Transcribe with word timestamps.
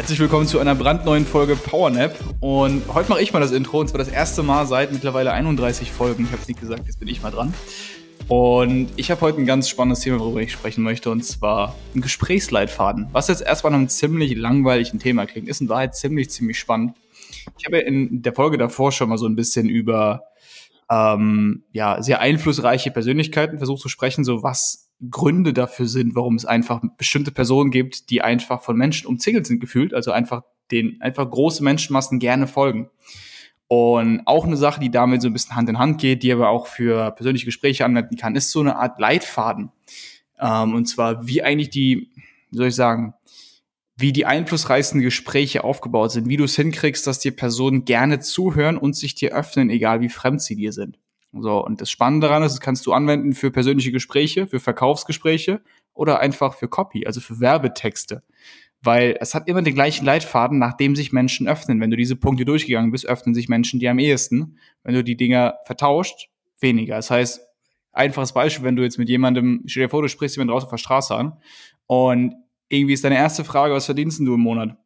Herzlich 0.00 0.18
willkommen 0.18 0.46
zu 0.46 0.58
einer 0.58 0.74
brandneuen 0.74 1.26
Folge 1.26 1.56
Powernap. 1.56 2.16
Und 2.40 2.82
heute 2.94 3.10
mache 3.10 3.20
ich 3.20 3.34
mal 3.34 3.40
das 3.40 3.52
Intro, 3.52 3.80
und 3.80 3.88
zwar 3.88 3.98
das 3.98 4.08
erste 4.08 4.42
Mal 4.42 4.64
seit 4.66 4.92
mittlerweile 4.92 5.30
31 5.30 5.92
Folgen. 5.92 6.24
Ich 6.24 6.30
habe 6.30 6.40
es 6.40 6.48
nicht 6.48 6.58
gesagt, 6.58 6.86
jetzt 6.86 6.98
bin 6.98 7.06
ich 7.06 7.20
mal 7.20 7.30
dran. 7.30 7.52
Und 8.26 8.88
ich 8.96 9.10
habe 9.10 9.20
heute 9.20 9.42
ein 9.42 9.44
ganz 9.44 9.68
spannendes 9.68 10.00
Thema, 10.00 10.18
worüber 10.18 10.40
ich 10.40 10.52
sprechen 10.52 10.82
möchte, 10.82 11.10
und 11.10 11.22
zwar 11.26 11.76
ein 11.94 12.00
Gesprächsleitfaden. 12.00 13.08
Was 13.12 13.28
jetzt 13.28 13.42
erstmal 13.42 13.72
nach 13.72 13.78
einem 13.78 13.90
ziemlich 13.90 14.34
langweiligen 14.34 15.00
Thema 15.00 15.26
klingt, 15.26 15.48
ist 15.48 15.60
in 15.60 15.68
Wahrheit 15.68 15.94
ziemlich, 15.94 16.30
ziemlich 16.30 16.58
spannend. 16.58 16.96
Ich 17.58 17.66
habe 17.66 17.80
in 17.80 18.22
der 18.22 18.32
Folge 18.32 18.56
davor 18.56 18.92
schon 18.92 19.10
mal 19.10 19.18
so 19.18 19.26
ein 19.26 19.36
bisschen 19.36 19.68
über 19.68 20.22
ähm, 20.90 21.64
ja, 21.72 22.02
sehr 22.02 22.20
einflussreiche 22.20 22.90
Persönlichkeiten 22.90 23.58
versucht 23.58 23.82
zu 23.82 23.90
sprechen, 23.90 24.24
so 24.24 24.42
was 24.42 24.89
Gründe 25.08 25.52
dafür 25.52 25.86
sind, 25.86 26.14
warum 26.14 26.34
es 26.34 26.44
einfach 26.44 26.82
bestimmte 26.98 27.30
Personen 27.30 27.70
gibt, 27.70 28.10
die 28.10 28.22
einfach 28.22 28.62
von 28.62 28.76
Menschen 28.76 29.06
umzingelt 29.06 29.46
sind 29.46 29.60
gefühlt, 29.60 29.94
also 29.94 30.12
einfach 30.12 30.42
den 30.70 31.00
einfach 31.00 31.28
große 31.28 31.64
Menschenmassen 31.64 32.18
gerne 32.18 32.46
folgen. 32.46 32.90
Und 33.66 34.22
auch 34.26 34.46
eine 34.46 34.56
Sache, 34.56 34.80
die 34.80 34.90
damit 34.90 35.22
so 35.22 35.28
ein 35.28 35.32
bisschen 35.32 35.54
Hand 35.54 35.68
in 35.68 35.78
Hand 35.78 36.00
geht, 36.00 36.22
die 36.22 36.32
aber 36.32 36.48
auch 36.48 36.66
für 36.66 37.12
persönliche 37.12 37.46
Gespräche 37.46 37.84
anwenden 37.84 38.16
kann, 38.16 38.34
ist 38.34 38.50
so 38.50 38.60
eine 38.60 38.76
Art 38.76 38.98
Leitfaden. 38.98 39.70
Ähm, 40.40 40.74
und 40.74 40.86
zwar, 40.86 41.26
wie 41.26 41.42
eigentlich 41.42 41.70
die, 41.70 42.10
wie 42.50 42.56
soll 42.56 42.66
ich 42.66 42.74
sagen, 42.74 43.14
wie 43.96 44.12
die 44.12 44.26
einflussreichsten 44.26 45.00
Gespräche 45.00 45.62
aufgebaut 45.62 46.10
sind, 46.10 46.28
wie 46.28 46.36
du 46.36 46.44
es 46.44 46.56
hinkriegst, 46.56 47.06
dass 47.06 47.20
dir 47.20 47.36
Personen 47.36 47.84
gerne 47.84 48.18
zuhören 48.18 48.76
und 48.76 48.96
sich 48.96 49.14
dir 49.14 49.32
öffnen, 49.32 49.70
egal 49.70 50.00
wie 50.00 50.08
fremd 50.08 50.42
sie 50.42 50.56
dir 50.56 50.72
sind. 50.72 50.98
So, 51.32 51.64
und 51.64 51.80
das 51.80 51.90
Spannende 51.90 52.26
daran 52.26 52.42
ist, 52.42 52.52
das 52.52 52.60
kannst 52.60 52.86
du 52.86 52.92
anwenden 52.92 53.34
für 53.34 53.50
persönliche 53.50 53.92
Gespräche, 53.92 54.46
für 54.46 54.58
Verkaufsgespräche 54.58 55.60
oder 55.94 56.20
einfach 56.20 56.54
für 56.54 56.68
Copy, 56.68 57.06
also 57.06 57.20
für 57.20 57.40
Werbetexte. 57.40 58.22
Weil 58.82 59.16
es 59.20 59.34
hat 59.34 59.46
immer 59.46 59.62
den 59.62 59.74
gleichen 59.74 60.04
Leitfaden, 60.04 60.58
nachdem 60.58 60.96
sich 60.96 61.12
Menschen 61.12 61.46
öffnen. 61.46 61.80
Wenn 61.80 61.90
du 61.90 61.96
diese 61.96 62.16
Punkte 62.16 62.44
durchgegangen 62.44 62.90
bist, 62.90 63.06
öffnen 63.06 63.34
sich 63.34 63.48
Menschen 63.48 63.78
dir 63.78 63.90
am 63.90 63.98
ehesten. 63.98 64.58
Wenn 64.82 64.94
du 64.94 65.04
die 65.04 65.16
Dinger 65.16 65.54
vertauscht, 65.66 66.30
weniger. 66.60 66.96
Das 66.96 67.10
heißt, 67.10 67.40
einfaches 67.92 68.32
Beispiel, 68.32 68.64
wenn 68.64 68.76
du 68.76 68.82
jetzt 68.82 68.98
mit 68.98 69.08
jemandem, 69.08 69.62
stell 69.66 69.84
dir 69.84 69.88
vor, 69.88 70.02
du 70.02 70.08
sprichst 70.08 70.36
jemanden 70.36 70.52
draußen 70.52 70.66
auf 70.66 70.70
der 70.70 70.78
Straße 70.78 71.14
an 71.14 71.38
und 71.86 72.34
irgendwie 72.68 72.94
ist 72.94 73.04
deine 73.04 73.16
erste 73.16 73.44
Frage, 73.44 73.74
was 73.74 73.86
verdienst 73.86 74.20
du 74.20 74.34
im 74.34 74.40
Monat? 74.40 74.76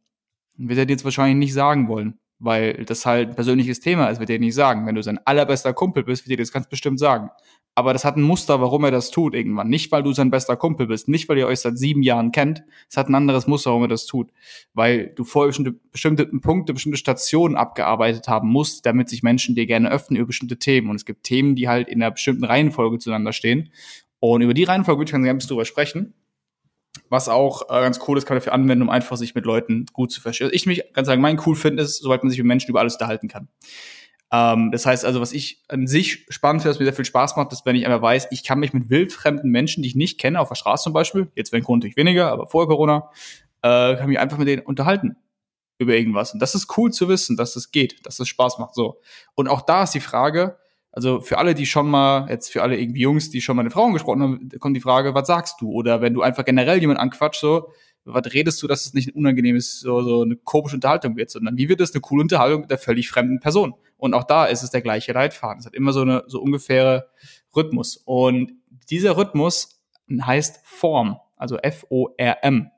Wird 0.56 0.78
er 0.78 0.87
dir 0.87 0.92
jetzt 0.92 1.05
wahrscheinlich 1.05 1.37
nicht 1.37 1.53
sagen 1.53 1.89
wollen, 1.89 2.19
weil 2.45 2.84
das 2.84 3.06
halt 3.06 3.31
ein 3.31 3.34
persönliches 3.34 3.81
Thema 3.81 4.09
ist, 4.09 4.20
wird 4.20 4.28
dir 4.28 4.39
nicht 4.39 4.55
sagen. 4.55 4.87
Wenn 4.87 4.95
du 4.95 5.03
sein 5.03 5.19
allerbester 5.25 5.73
Kumpel 5.73 6.05
bist, 6.05 6.25
wird 6.25 6.39
dir 6.39 6.42
das 6.42 6.53
ganz 6.53 6.69
bestimmt 6.69 6.98
sagen. 6.98 7.31
Aber 7.77 7.92
das 7.92 8.05
hat 8.05 8.17
ein 8.17 8.23
Muster, 8.23 8.61
warum 8.61 8.84
er 8.84 8.92
das 8.92 9.11
tut 9.11 9.34
irgendwann. 9.34 9.69
Nicht, 9.69 9.91
weil 9.91 10.05
du 10.05 10.12
sein 10.12 10.31
bester 10.31 10.56
Kumpel 10.56 10.87
bist, 10.87 11.09
nicht, 11.09 11.28
weil 11.28 11.39
ihr 11.39 11.48
euch 11.48 11.59
seit 11.59 11.77
sieben 11.77 12.03
Jahren 12.03 12.31
kennt. 12.31 12.62
Es 12.89 12.97
hat 12.97 13.09
ein 13.09 13.15
anderes 13.17 13.48
Muster, 13.48 13.70
warum 13.70 13.83
er 13.83 13.89
das 13.89 14.06
tut. 14.06 14.31
Weil 14.75 15.09
du 15.17 15.25
vorher 15.25 15.48
bestimmte, 15.48 15.72
bestimmte 15.72 16.27
Punkte, 16.27 16.72
bestimmte 16.72 16.98
Stationen 16.98 17.56
abgearbeitet 17.56 18.28
haben 18.28 18.48
musst, 18.48 18.87
damit 18.87 19.09
sich 19.09 19.25
Menschen 19.25 19.56
dir 19.56 19.67
gerne 19.67 19.91
öffnen 19.91 20.19
über 20.19 20.28
bestimmte 20.28 20.59
Themen. 20.59 20.91
Und 20.91 20.97
es 20.97 21.05
gibt 21.05 21.25
Themen, 21.25 21.56
die 21.56 21.69
halt 21.69 21.89
in 21.89 22.00
einer 22.00 22.12
bestimmten 22.12 22.45
Reihenfolge 22.45 22.98
zueinander 22.98 23.33
stehen. 23.33 23.70
Und 24.21 24.43
über 24.43 24.55
die 24.55 24.65
Reihenfolge 24.65 25.00
würde 25.00 25.09
ich 25.09 25.12
ganz 25.12 25.25
gerne 25.25 25.38
drüber 25.41 25.65
sprechen 25.65 26.15
was 27.09 27.28
auch 27.28 27.62
äh, 27.69 27.81
ganz 27.81 28.00
cool 28.06 28.19
ist, 28.19 28.26
kann 28.26 28.34
man 28.34 28.41
dafür 28.41 28.54
anwenden, 28.54 28.82
um 28.82 28.91
einfach 28.91 29.16
sich 29.16 29.34
mit 29.34 29.44
Leuten 29.44 29.87
gut 29.92 30.10
zu 30.10 30.20
verstehen. 30.20 30.47
Also 30.47 30.54
ich 30.54 30.66
mich 30.66 30.82
ganz 30.92 31.09
allgemein 31.09 31.41
cool 31.47 31.54
finde, 31.54 31.82
ist, 31.82 32.03
sobald 32.03 32.22
man 32.22 32.31
sich 32.31 32.38
mit 32.38 32.47
Menschen 32.47 32.70
über 32.70 32.81
alles 32.81 32.94
unterhalten 32.94 33.28
kann. 33.28 33.48
Ähm, 34.32 34.70
das 34.72 34.87
heißt 34.87 35.04
also, 35.04 35.20
was 35.20 35.32
ich 35.32 35.62
an 35.69 35.87
sich 35.87 36.26
spannend 36.28 36.62
finde, 36.62 36.75
was 36.75 36.78
mir 36.81 36.87
sehr 36.87 36.94
viel 36.94 37.04
Spaß 37.04 37.37
macht, 37.37 37.53
ist, 37.53 37.66
wenn 37.66 37.76
ich 37.76 37.84
einmal 37.84 38.03
weiß, 38.03 38.28
ich 38.31 38.43
kann 38.43 38.59
mich 38.59 38.72
mit 38.72 38.91
wildfremden 38.91 39.50
Menschen, 39.50 39.82
die 39.82 39.88
ich 39.88 39.94
nicht 39.94 40.19
kenne, 40.19 40.41
auf 40.41 40.48
der 40.48 40.56
Straße 40.56 40.84
zum 40.84 40.93
Beispiel, 40.93 41.31
jetzt 41.34 41.53
wenn 41.53 41.62
Corona 41.62 41.78
natürlich 41.78 41.97
weniger, 41.97 42.31
aber 42.32 42.47
vor 42.47 42.66
Corona, 42.66 43.10
äh, 43.62 43.97
kann 43.97 44.09
mich 44.09 44.19
einfach 44.19 44.38
mit 44.38 44.48
denen 44.48 44.62
unterhalten 44.62 45.16
über 45.78 45.94
irgendwas. 45.94 46.32
Und 46.32 46.41
das 46.41 46.54
ist 46.54 46.76
cool 46.76 46.93
zu 46.93 47.09
wissen, 47.09 47.37
dass 47.37 47.54
das 47.54 47.70
geht, 47.70 48.06
dass 48.06 48.16
das 48.16 48.28
Spaß 48.28 48.59
macht. 48.59 48.75
So. 48.75 49.00
Und 49.34 49.48
auch 49.48 49.62
da 49.62 49.84
ist 49.84 49.94
die 49.94 50.00
Frage, 50.00 50.59
also 50.94 51.21
für 51.21 51.38
alle, 51.38 51.55
die 51.55 51.66
schon 51.66 51.91
mal, 51.91 52.28
jetzt 52.31 52.53
für 52.53 52.62
alle 52.62 52.78
irgendwie 52.78 53.00
Jungs, 53.00 53.28
die 53.28 53.41
schon 53.41 53.56
mal 53.56 53.65
mit 53.65 53.72
Frauen 53.72 53.93
gesprochen 53.93 54.22
haben, 54.22 54.49
kommt 54.60 54.77
die 54.77 54.81
Frage, 54.81 55.12
was 55.12 55.27
sagst 55.27 55.60
du? 55.60 55.72
Oder 55.72 56.00
wenn 56.00 56.15
du 56.15 56.22
einfach 56.22 56.44
generell 56.44 56.78
jemanden 56.81 57.03
anquatscht, 57.03 57.41
so, 57.41 57.72
was 58.05 58.32
redest 58.32 58.62
du, 58.62 58.69
dass 58.69 58.87
es 58.87 58.94
nicht 58.94 59.09
ein 59.09 59.15
unangenehmes, 59.15 59.81
so, 59.81 60.03
so 60.03 60.22
eine 60.22 60.37
komische 60.37 60.77
Unterhaltung 60.77 61.16
wird, 61.16 61.31
sondern 61.31 61.56
wie 61.56 61.69
wird 61.69 61.81
es 61.81 61.93
eine 61.93 62.00
coole 62.00 62.22
Unterhaltung 62.22 62.60
mit 62.60 62.71
der 62.71 62.78
völlig 62.78 63.09
fremden 63.09 63.41
Person? 63.41 63.75
Und 63.97 64.15
auch 64.15 64.22
da 64.22 64.44
ist 64.44 64.62
es 64.62 64.71
der 64.71 64.82
gleiche 64.82 65.12
Leitfaden. 65.12 65.59
Es 65.59 65.66
hat 65.66 65.75
immer 65.75 65.93
so 65.93 66.03
eine 66.03 66.22
so 66.28 66.41
ungefähre 66.41 67.09
Rhythmus. 67.56 67.97
Und 67.97 68.53
dieser 68.88 69.16
Rhythmus 69.16 69.81
heißt 70.09 70.61
Form, 70.62 71.19
also 71.37 71.56
F-O-R-M. 71.56 72.71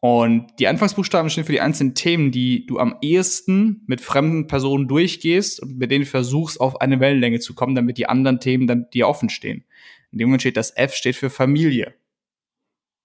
Und 0.00 0.46
die 0.58 0.66
Anfangsbuchstaben 0.66 1.28
stehen 1.28 1.44
für 1.44 1.52
die 1.52 1.60
einzelnen 1.60 1.94
Themen, 1.94 2.32
die 2.32 2.64
du 2.66 2.78
am 2.78 2.96
ehesten 3.02 3.82
mit 3.86 4.00
fremden 4.00 4.46
Personen 4.46 4.88
durchgehst 4.88 5.60
und 5.60 5.76
mit 5.76 5.90
denen 5.90 6.06
versuchst, 6.06 6.58
auf 6.58 6.80
eine 6.80 7.00
Wellenlänge 7.00 7.40
zu 7.40 7.54
kommen, 7.54 7.74
damit 7.74 7.98
die 7.98 8.08
anderen 8.08 8.40
Themen 8.40 8.66
dann 8.66 8.86
dir 8.94 9.06
offen 9.06 9.28
stehen. 9.28 9.64
In 10.10 10.18
dem 10.18 10.28
Moment 10.28 10.42
steht 10.42 10.56
das 10.56 10.74
F 10.74 10.94
steht 10.94 11.16
für 11.16 11.28
Familie. 11.28 11.94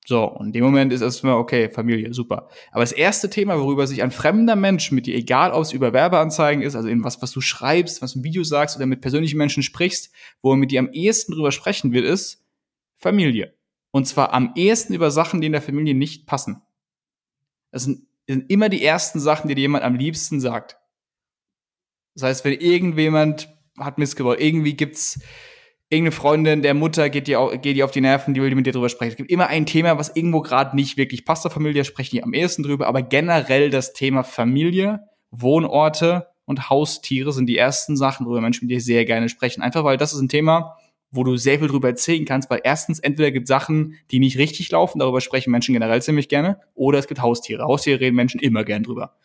So, 0.07 0.23
und 0.23 0.47
in 0.47 0.53
dem 0.53 0.63
Moment 0.63 0.94
ist 0.94 1.01
erstmal, 1.01 1.34
okay, 1.34 1.67
Familie, 1.67 2.13
super. 2.13 2.47
Aber 2.72 2.81
das 2.81 2.91
erste 2.91 3.29
Thema, 3.29 3.59
worüber 3.59 3.88
sich 3.88 4.03
ein 4.03 4.11
fremder 4.11 4.55
Mensch 4.55 4.91
mit 4.91 5.07
dir, 5.07 5.16
egal 5.16 5.51
ob 5.51 5.63
es 5.63 5.73
über 5.73 5.94
Werbeanzeigen 5.94 6.61
ist, 6.63 6.75
also 6.75 6.88
in 6.88 7.03
was, 7.03 7.22
was 7.23 7.31
du 7.31 7.41
schreibst, 7.41 8.03
was 8.03 8.13
du 8.13 8.19
im 8.19 8.23
Video 8.23 8.44
sagst 8.44 8.78
oder 8.78 8.85
mit 8.85 9.01
persönlichen 9.01 9.38
Menschen 9.38 9.63
sprichst, 9.63 10.11
wo 10.44 10.51
er 10.51 10.57
mit 10.57 10.72
dir 10.72 10.79
am 10.79 10.91
ehesten 10.91 11.34
drüber 11.34 11.51
sprechen 11.51 11.91
will, 11.91 12.03
ist 12.03 12.45
Familie. 12.97 13.55
Und 13.89 14.05
zwar 14.07 14.31
am 14.31 14.53
ehesten 14.55 14.94
über 14.94 15.09
Sachen, 15.09 15.41
die 15.41 15.47
in 15.47 15.53
der 15.53 15.61
Familie 15.61 15.95
nicht 15.95 16.28
passen. 16.28 16.61
Das 17.75 17.84
sind, 17.84 18.08
sind 18.25 18.50
immer 18.50 18.69
die 18.69 18.86
ersten 18.86 19.19
Sachen, 19.19 19.50
die 19.50 19.56
dir 19.56 19.63
jemand 19.63 19.84
am 19.84 19.96
liebsten 19.96 20.40
sagt. 20.40 20.78
Das 22.13 22.24
heißt, 22.24 22.46
wenn 22.46 22.53
irgendjemand 22.53 23.53
hat 23.78 23.97
missgebaut, 23.97 24.40
irgendwie 24.40 24.78
gibt's 24.78 25.19
irgendeine 25.90 26.14
Freundin 26.14 26.62
der 26.62 26.74
Mutter 26.74 27.09
geht 27.09 27.28
dir, 27.28 27.58
geht 27.62 27.75
dir 27.75 27.84
auf 27.84 27.91
die 27.91 28.00
Nerven, 28.00 28.34
die 28.34 28.41
will 28.41 28.56
mit 28.56 28.66
dir 28.66 28.72
drüber 28.72 28.88
sprechen. 28.88 29.12
Es 29.12 29.18
gibt 29.18 29.30
immer 29.30 29.47
ein 29.47 29.66
Thema, 29.66 29.97
was 29.97 30.16
irgendwo 30.16 30.40
gerade 30.40 30.74
nicht 30.74 30.96
wirklich 30.96 31.25
passt 31.25 31.41
zur 31.41 31.52
Familie, 31.52 31.84
sprechen 31.84 32.16
die 32.16 32.24
am 32.24 32.34
ehesten 32.34 32.64
drüber, 32.64 32.88
aber 32.88 33.02
generell 33.02 33.69
das 33.69 33.91
Thema 33.91 34.24
Familie, 34.24 35.02
Wohnorte 35.31 36.28
und 36.46 36.69
Haustiere 36.69 37.34
sind 37.34 37.47
die 37.47 37.58
ersten 37.58 37.97
Sachen, 37.97 38.25
worüber 38.25 38.40
Menschen 38.40 38.68
mit 38.68 38.72
dir 38.72 38.80
sehr 38.80 39.03
gerne 39.03 39.28
sprechen. 39.28 39.62
Einfach 39.62 39.84
weil 39.84 39.97
das 39.97 40.14
ist 40.14 40.22
ein 40.22 40.30
Thema, 40.30 40.78
wo 41.11 41.23
du 41.23 41.38
sehr 41.38 41.59
viel 41.59 41.67
drüber 41.67 41.89
erzählen 41.89 42.25
kannst, 42.25 42.49
weil 42.49 42.61
erstens 42.63 42.99
entweder 42.99 43.31
gibt 43.31 43.47
Sachen, 43.47 43.95
die 44.11 44.19
nicht 44.19 44.38
richtig 44.38 44.69
laufen, 44.71 44.99
darüber 44.99 45.21
sprechen 45.21 45.51
Menschen 45.51 45.73
generell 45.73 46.01
ziemlich 46.01 46.29
gerne, 46.29 46.59
oder 46.73 46.99
es 46.99 47.07
gibt 47.07 47.21
Haustiere. 47.21 47.63
Haustiere 47.63 47.99
reden 47.99 48.16
Menschen 48.16 48.39
immer 48.39 48.63
gern 48.63 48.83
drüber. 48.83 49.16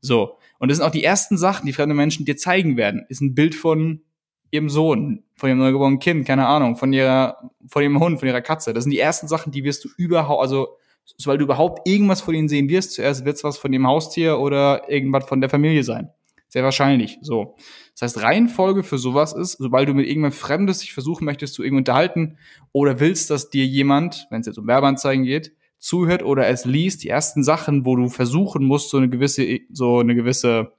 So. 0.00 0.38
Und 0.58 0.70
das 0.70 0.78
sind 0.78 0.86
auch 0.86 0.92
die 0.92 1.04
ersten 1.04 1.36
Sachen, 1.36 1.66
die 1.66 1.72
fremde 1.72 1.94
Menschen 1.94 2.24
dir 2.24 2.36
zeigen 2.36 2.76
werden. 2.76 3.04
Ist 3.08 3.20
ein 3.20 3.34
Bild 3.34 3.54
von 3.54 4.02
ihrem 4.50 4.68
Sohn, 4.68 5.24
von 5.34 5.48
ihrem 5.48 5.58
neugeborenen 5.58 5.98
Kind, 5.98 6.26
keine 6.26 6.46
Ahnung, 6.46 6.76
von 6.76 6.92
ihrer, 6.92 7.50
von 7.66 7.82
ihrem 7.82 7.98
Hund, 7.98 8.20
von 8.20 8.28
ihrer 8.28 8.40
Katze. 8.40 8.72
Das 8.72 8.84
sind 8.84 8.92
die 8.92 9.00
ersten 9.00 9.26
Sachen, 9.26 9.50
die 9.50 9.64
wirst 9.64 9.84
du 9.84 9.88
überhaupt, 9.96 10.40
also, 10.40 10.76
sobald 11.16 11.40
du 11.40 11.44
überhaupt 11.44 11.88
irgendwas 11.88 12.20
von 12.20 12.34
ihnen 12.34 12.48
sehen 12.48 12.68
wirst, 12.68 12.92
zuerst 12.92 13.24
wird 13.24 13.36
es 13.36 13.44
was 13.44 13.58
von 13.58 13.72
dem 13.72 13.86
Haustier 13.86 14.38
oder 14.38 14.88
irgendwas 14.88 15.26
von 15.26 15.40
der 15.40 15.50
Familie 15.50 15.82
sein. 15.82 16.10
Sehr 16.54 16.62
wahrscheinlich. 16.62 17.18
So. 17.20 17.56
Das 17.94 18.02
heißt, 18.02 18.22
Reihenfolge 18.22 18.84
für 18.84 18.96
sowas 18.96 19.32
ist, 19.32 19.56
sobald 19.58 19.88
du 19.88 19.92
mit 19.92 20.06
irgendjemandem 20.06 20.38
Fremdes 20.38 20.78
dich 20.78 20.92
versuchen 20.92 21.24
möchtest 21.24 21.54
zu 21.54 21.64
irgendwie 21.64 21.80
unterhalten 21.80 22.38
oder 22.70 23.00
willst, 23.00 23.28
dass 23.30 23.50
dir 23.50 23.66
jemand, 23.66 24.28
wenn 24.30 24.40
es 24.40 24.46
jetzt 24.46 24.58
um 24.58 24.68
Werbeanzeigen 24.68 25.24
geht, 25.24 25.52
zuhört 25.78 26.22
oder 26.22 26.46
es 26.46 26.64
liest, 26.64 27.02
die 27.02 27.08
ersten 27.08 27.42
Sachen, 27.42 27.84
wo 27.84 27.96
du 27.96 28.08
versuchen 28.08 28.64
musst, 28.66 28.90
so 28.90 28.98
eine 28.98 29.08
gewisse, 29.08 29.62
so 29.72 29.98
eine 29.98 30.14
gewisse 30.14 30.72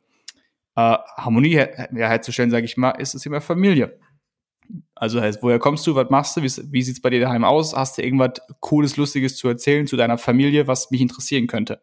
äh, 0.77 0.97
Harmonie 1.17 1.55
her 1.55 1.89
ja, 1.93 2.07
herzustellen, 2.07 2.51
sage 2.51 2.63
ich 2.63 2.77
mal, 2.77 2.91
ist 2.91 3.13
das 3.13 3.23
Thema 3.23 3.41
Familie. 3.41 3.99
Also 4.95 5.19
heißt, 5.19 5.43
woher 5.43 5.59
kommst 5.59 5.85
du, 5.87 5.95
was 5.95 6.09
machst 6.09 6.37
du, 6.37 6.41
wie, 6.41 6.71
wie 6.71 6.81
sieht's 6.83 7.01
bei 7.01 7.09
dir 7.09 7.19
daheim 7.19 7.43
aus? 7.43 7.75
Hast 7.75 7.97
du 7.97 8.01
irgendwas 8.01 8.39
Cooles, 8.61 8.95
Lustiges 8.95 9.35
zu 9.35 9.49
erzählen 9.49 9.87
zu 9.87 9.97
deiner 9.97 10.17
Familie, 10.17 10.67
was 10.67 10.89
mich 10.89 11.01
interessieren 11.01 11.47
könnte? 11.47 11.81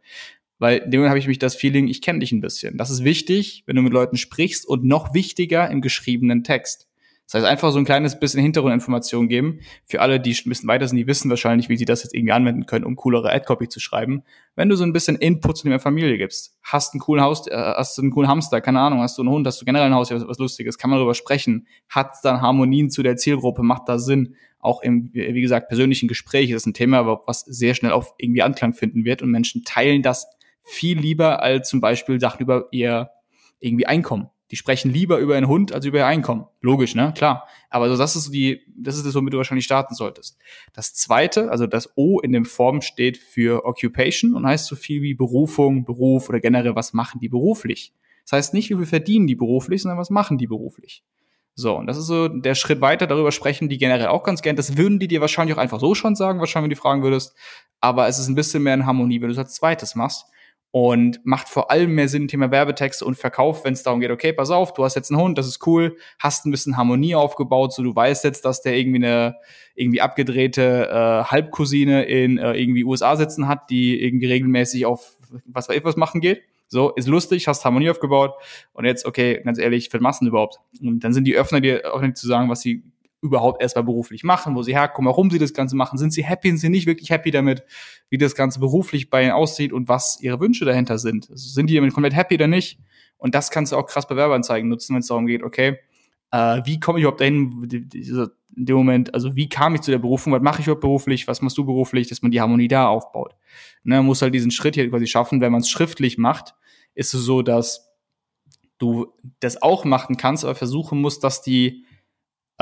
Weil 0.62 0.79
in 0.79 0.93
dem 0.93 1.00
Moment 1.00 1.11
habe 1.11 1.19
ich 1.19 1.26
mich 1.26 1.41
das 1.41 1.56
Feeling, 1.56 1.88
ich 1.88 2.03
kenne 2.03 2.20
dich 2.20 2.31
ein 2.31 2.41
bisschen. 2.41 2.79
Das 2.79 2.88
ist 2.88 3.03
wichtig, 3.03 3.64
wenn 3.67 3.75
du 3.75 3.82
mit 3.82 3.93
Leuten 3.93 4.17
sprichst 4.17 4.64
und 4.64 4.85
noch 4.85 5.12
wichtiger 5.12 5.69
im 5.69 5.81
geschriebenen 5.81 6.44
Text. 6.44 6.87
Das 7.26 7.35
heißt, 7.35 7.47
einfach 7.47 7.73
so 7.73 7.79
ein 7.79 7.85
kleines 7.85 8.20
bisschen 8.20 8.41
Hintergrundinformation 8.41 9.26
geben. 9.26 9.59
Für 9.87 10.00
alle, 10.00 10.20
die 10.20 10.31
ein 10.31 10.49
bisschen 10.49 10.69
weiter 10.69 10.87
sind, 10.87 10.99
die 10.99 11.09
wissen 11.09 11.29
wahrscheinlich, 11.31 11.69
wie 11.69 11.76
sie 11.76 11.85
das 11.85 12.05
jetzt 12.05 12.14
irgendwie 12.14 12.31
anwenden 12.31 12.67
können, 12.67 12.85
um 12.85 12.94
coolere 12.94 13.32
Ad-Copy 13.32 13.69
zu 13.69 13.81
schreiben. 13.81 14.23
Wenn 14.55 14.69
du 14.69 14.76
so 14.76 14.85
ein 14.85 14.93
bisschen 14.93 15.17
Input 15.17 15.59
zu 15.59 15.64
deiner 15.64 15.81
Familie 15.81 16.17
gibst, 16.17 16.56
hast 16.62 16.94
einen 16.94 17.00
coolen 17.00 17.25
Haus, 17.25 17.49
äh, 17.49 17.56
hast 17.56 17.99
einen 17.99 18.12
coolen 18.12 18.31
Hamster, 18.31 18.61
keine 18.61 18.79
Ahnung, 18.79 19.00
hast 19.00 19.19
du 19.19 19.23
einen 19.23 19.32
Hund, 19.32 19.44
hast 19.44 19.61
du 19.61 19.64
generell 19.64 19.88
ein 19.88 19.94
Haus, 19.94 20.12
was, 20.12 20.29
was 20.29 20.38
Lustiges, 20.38 20.79
kann 20.79 20.91
man 20.91 21.00
darüber 21.00 21.14
sprechen, 21.14 21.67
hat 21.88 22.14
dann 22.23 22.41
Harmonien 22.41 22.88
zu 22.88 23.03
der 23.03 23.17
Zielgruppe, 23.17 23.64
macht 23.64 23.88
da 23.88 23.99
Sinn. 23.99 24.37
Auch 24.61 24.81
im, 24.81 25.11
wie 25.12 25.41
gesagt, 25.41 25.67
persönlichen 25.67 26.06
Gespräch 26.06 26.50
ist 26.50 26.67
ein 26.67 26.75
Thema, 26.75 27.20
was 27.26 27.41
sehr 27.41 27.75
schnell 27.75 27.91
auf 27.91 28.14
irgendwie 28.17 28.43
Anklang 28.43 28.75
finden 28.75 29.05
wird 29.05 29.23
und 29.23 29.32
Menschen 29.32 29.64
teilen 29.64 30.03
das 30.03 30.29
viel 30.62 30.99
lieber 30.99 31.43
als 31.43 31.69
zum 31.69 31.81
Beispiel 31.81 32.20
Sachen 32.20 32.41
über 32.41 32.69
ihr 32.70 33.11
irgendwie 33.61 33.87
Einkommen 33.87 34.31
die 34.53 34.56
sprechen 34.56 34.93
lieber 34.93 35.17
über 35.17 35.35
einen 35.35 35.49
Hund 35.49 35.73
als 35.73 35.87
über 35.87 35.99
ihr 35.99 36.06
Einkommen. 36.06 36.44
Logisch, 36.61 36.94
ne? 36.94 37.14
Klar. 37.17 37.49
Aber 37.70 37.88
so, 37.88 37.97
das 37.97 38.17
ist 38.17 38.25
so 38.25 38.32
die, 38.32 38.61
das 38.76 38.99
ist 38.99 39.06
das, 39.06 39.14
womit 39.14 39.32
du 39.32 39.38
wahrscheinlich 39.38 39.64
starten 39.64 39.94
solltest. 39.94 40.38
Das 40.75 40.93
zweite, 40.93 41.50
also 41.50 41.67
das 41.67 41.97
O 41.97 42.20
in 42.20 42.32
dem 42.32 42.44
Form 42.44 42.82
steht 42.82 43.17
für 43.17 43.64
Occupation 43.64 44.35
und 44.35 44.47
heißt 44.47 44.67
so 44.67 44.76
viel 44.76 45.00
wie 45.00 45.14
Berufung, 45.14 45.87
Beruf 45.87 46.29
oder 46.29 46.38
generell, 46.38 46.76
was 46.76 46.93
machen 46.93 47.19
die 47.19 47.31
beruflich? 47.31 47.94
Das 48.25 48.32
heißt 48.32 48.55
nicht, 48.55 48.69
wie 48.69 48.76
viel 48.76 48.85
verdienen 48.85 49.26
die 49.26 49.35
beruflich, 49.35 49.81
sondern 49.81 49.99
was 49.99 50.11
machen 50.11 50.37
die 50.37 50.47
beruflich? 50.47 51.03
So, 51.55 51.75
und 51.75 51.87
das 51.87 51.97
ist 51.97 52.06
so 52.06 52.29
der 52.29 52.55
Schritt 52.55 52.82
weiter, 52.82 53.06
darüber 53.06 53.32
sprechen 53.32 53.70
die 53.70 53.79
generell 53.79 54.09
auch 54.09 54.23
ganz 54.23 54.43
gern. 54.43 54.56
Das 54.56 54.76
würden 54.76 54.99
die 54.99 55.09
dir 55.09 55.23
wahrscheinlich 55.23 55.56
auch 55.56 55.61
einfach 55.61 55.81
so 55.81 55.94
schon 55.94 56.14
sagen, 56.14 56.41
wahrscheinlich, 56.41 56.64
wenn 56.64 56.70
du 56.70 56.76
die 56.76 56.81
fragen 56.81 57.03
würdest. 57.03 57.35
Aber 57.81 58.06
es 58.06 58.19
ist 58.19 58.29
ein 58.29 58.35
bisschen 58.35 58.62
mehr 58.62 58.75
in 58.75 58.85
Harmonie, 58.85 59.23
wenn 59.23 59.29
du 59.29 59.32
es 59.32 59.38
als 59.38 59.55
zweites 59.55 59.94
machst 59.94 60.26
und 60.72 61.20
macht 61.24 61.50
vor 61.50 61.70
allem 61.70 61.94
mehr 61.94 62.08
Sinn 62.08 62.28
Thema 62.28 62.50
Werbetexte 62.50 63.04
und 63.04 63.14
Verkauf, 63.14 63.64
wenn 63.64 63.74
es 63.74 63.82
darum 63.82 64.00
geht, 64.00 64.10
okay, 64.10 64.32
pass 64.32 64.50
auf, 64.50 64.72
du 64.72 64.82
hast 64.84 64.96
jetzt 64.96 65.10
einen 65.10 65.20
Hund, 65.20 65.36
das 65.36 65.46
ist 65.46 65.64
cool, 65.66 65.96
hast 66.19 66.46
ein 66.46 66.50
bisschen 66.50 66.78
Harmonie 66.78 67.14
aufgebaut, 67.14 67.74
so 67.74 67.82
du 67.82 67.94
weißt 67.94 68.24
jetzt, 68.24 68.46
dass 68.46 68.62
der 68.62 68.76
irgendwie 68.76 69.04
eine 69.04 69.36
irgendwie 69.74 70.00
abgedrehte 70.00 70.88
äh, 70.90 71.24
Halbcousine 71.30 72.04
in 72.04 72.38
äh, 72.38 72.54
irgendwie 72.54 72.84
USA 72.84 73.16
sitzen 73.16 73.48
hat, 73.48 73.69
die 73.69 74.02
irgendwie 74.02 74.26
regelmäßig 74.26 74.86
auf 74.86 75.19
was 75.46 75.69
weiß 75.69 75.76
ich 75.76 75.84
was 75.84 75.96
machen 75.96 76.20
geht. 76.22 76.42
So, 76.69 76.90
ist 76.94 77.06
lustig, 77.06 77.48
hast 77.48 77.66
Harmonie 77.66 77.90
aufgebaut 77.90 78.32
und 78.72 78.86
jetzt, 78.86 79.04
okay, 79.04 79.42
ganz 79.44 79.58
ehrlich, 79.58 79.90
für 79.90 80.00
Massen 80.00 80.26
überhaupt. 80.26 80.56
Und 80.80 81.00
dann 81.00 81.12
sind 81.12 81.25
die 81.25 81.36
Öffner 81.36 81.60
dir 81.60 81.94
auch 81.94 82.00
nicht 82.00 82.16
zu 82.16 82.26
sagen, 82.26 82.48
was 82.48 82.62
sie 82.62 82.82
überhaupt 83.22 83.62
erstmal 83.62 83.84
beruflich 83.84 84.24
machen, 84.24 84.54
wo 84.56 84.62
sie 84.62 84.74
herkommen, 84.74 85.08
warum 85.08 85.30
sie 85.30 85.38
das 85.38 85.54
Ganze 85.54 85.76
machen, 85.76 85.96
sind 85.96 86.12
sie 86.12 86.24
happy, 86.24 86.48
sind 86.48 86.58
sie 86.58 86.69
nicht 86.69 86.86
wirklich 86.86 87.10
happy 87.10 87.30
damit, 87.30 87.62
wie 88.10 88.19
das 88.19 88.34
Ganze 88.34 88.58
beruflich 88.58 89.08
bei 89.10 89.22
ihnen 89.22 89.32
aussieht 89.32 89.72
und 89.72 89.88
was 89.88 90.19
ihre 90.20 90.40
Wünsche 90.40 90.64
dahinter 90.64 90.98
sind. 90.98 91.30
Also 91.30 91.48
sind 91.48 91.70
die 91.70 91.76
damit 91.76 91.94
komplett 91.94 92.14
happy 92.14 92.34
oder 92.34 92.48
nicht? 92.48 92.80
Und 93.16 93.36
das 93.36 93.50
kannst 93.50 93.70
du 93.70 93.76
auch 93.76 93.86
krass 93.86 94.08
bei 94.08 94.16
Werbeanzeigen 94.16 94.69
nutzen, 94.69 94.94
wenn 94.94 95.00
es 95.00 95.06
darum 95.06 95.26
geht, 95.26 95.44
okay, 95.44 95.78
äh, 96.32 96.60
wie 96.64 96.80
komme 96.80 96.98
ich 96.98 97.04
überhaupt 97.04 97.20
dahin, 97.20 97.69
in 98.56 98.66
dem 98.66 98.76
Moment, 98.76 99.14
also 99.14 99.36
wie 99.36 99.48
kam 99.48 99.76
ich 99.76 99.82
zu 99.82 99.92
der 99.92 99.98
Berufung, 99.98 100.32
was 100.32 100.42
mache 100.42 100.60
ich 100.60 100.66
überhaupt 100.66 100.80
beruflich, 100.80 101.28
was 101.28 101.40
machst 101.40 101.56
du 101.56 101.64
beruflich, 101.64 102.08
dass 102.08 102.22
man 102.22 102.32
die 102.32 102.40
Harmonie 102.40 102.68
da 102.68 102.88
aufbaut. 102.88 103.36
Ne, 103.84 103.96
man 103.96 104.06
muss 104.06 104.20
halt 104.20 104.34
diesen 104.34 104.50
Schritt 104.50 104.75
hier 104.75 104.90
quasi 104.90 105.06
schaffen, 105.06 105.40
wenn 105.40 105.52
man 105.52 105.60
es 105.60 105.70
schriftlich 105.70 106.18
macht, 106.18 106.54
ist 106.94 107.14
es 107.14 107.22
so, 107.22 107.42
dass 107.42 107.88
du 108.78 109.14
das 109.38 109.62
auch 109.62 109.84
machen 109.84 110.16
kannst, 110.16 110.44
aber 110.44 110.56
versuchen 110.56 111.00
musst, 111.00 111.22
dass 111.22 111.40
die 111.40 111.84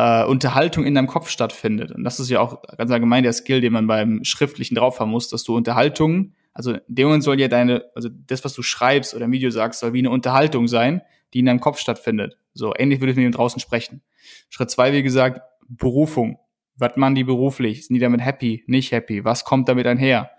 äh, 0.00 0.24
Unterhaltung 0.24 0.84
in 0.84 0.94
deinem 0.94 1.06
Kopf 1.06 1.28
stattfindet. 1.28 1.92
Und 1.92 2.04
das 2.04 2.20
ist 2.20 2.30
ja 2.30 2.40
auch 2.40 2.62
ganz 2.78 2.90
allgemein 2.90 3.22
der 3.22 3.32
Skill, 3.32 3.60
den 3.60 3.72
man 3.72 3.86
beim 3.86 4.24
Schriftlichen 4.24 4.74
drauf 4.74 4.98
haben 4.98 5.10
muss, 5.10 5.28
dass 5.28 5.44
du 5.44 5.54
Unterhaltung, 5.56 6.32
also 6.54 6.72
in 6.72 6.80
dem 6.88 7.06
Moment 7.08 7.22
soll 7.22 7.38
ja 7.40 7.48
deine, 7.48 7.84
also 7.94 8.08
das, 8.08 8.44
was 8.44 8.54
du 8.54 8.62
schreibst 8.62 9.14
oder 9.14 9.26
im 9.26 9.32
Video 9.32 9.50
sagst, 9.50 9.80
soll 9.80 9.92
wie 9.92 9.98
eine 9.98 10.10
Unterhaltung 10.10 10.68
sein, 10.68 11.02
die 11.32 11.40
in 11.40 11.46
deinem 11.46 11.60
Kopf 11.60 11.78
stattfindet. 11.78 12.38
So 12.54 12.74
ähnlich 12.76 13.00
würde 13.00 13.12
ich 13.12 13.16
mit 13.16 13.24
dem 13.24 13.32
draußen 13.32 13.60
sprechen. 13.60 14.02
Schritt 14.48 14.70
zwei, 14.70 14.92
wie 14.92 15.02
gesagt, 15.02 15.42
Berufung. 15.68 16.38
Was 16.76 16.96
machen 16.96 17.14
die 17.14 17.24
beruflich? 17.24 17.86
Sind 17.86 17.94
die 17.94 18.00
damit 18.00 18.22
happy? 18.22 18.64
Nicht 18.66 18.90
happy? 18.90 19.24
Was 19.24 19.44
kommt 19.44 19.68
damit 19.68 19.86
einher? 19.86 20.30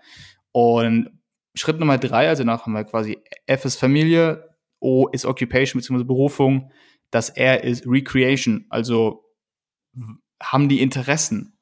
Und 0.50 1.10
Schritt 1.54 1.78
Nummer 1.78 1.98
drei, 1.98 2.28
also 2.28 2.44
nach 2.44 2.66
haben 2.66 2.72
wir 2.72 2.84
quasi 2.84 3.18
F 3.46 3.64
ist 3.64 3.76
Familie, 3.76 4.48
O 4.80 5.08
ist 5.08 5.24
Occupation 5.24 5.80
bzw. 5.80 6.04
Berufung, 6.04 6.70
das 7.10 7.30
R 7.30 7.62
ist 7.62 7.86
Recreation, 7.86 8.66
also 8.70 9.21
haben 10.42 10.68
die 10.68 10.80
Interessen, 10.80 11.58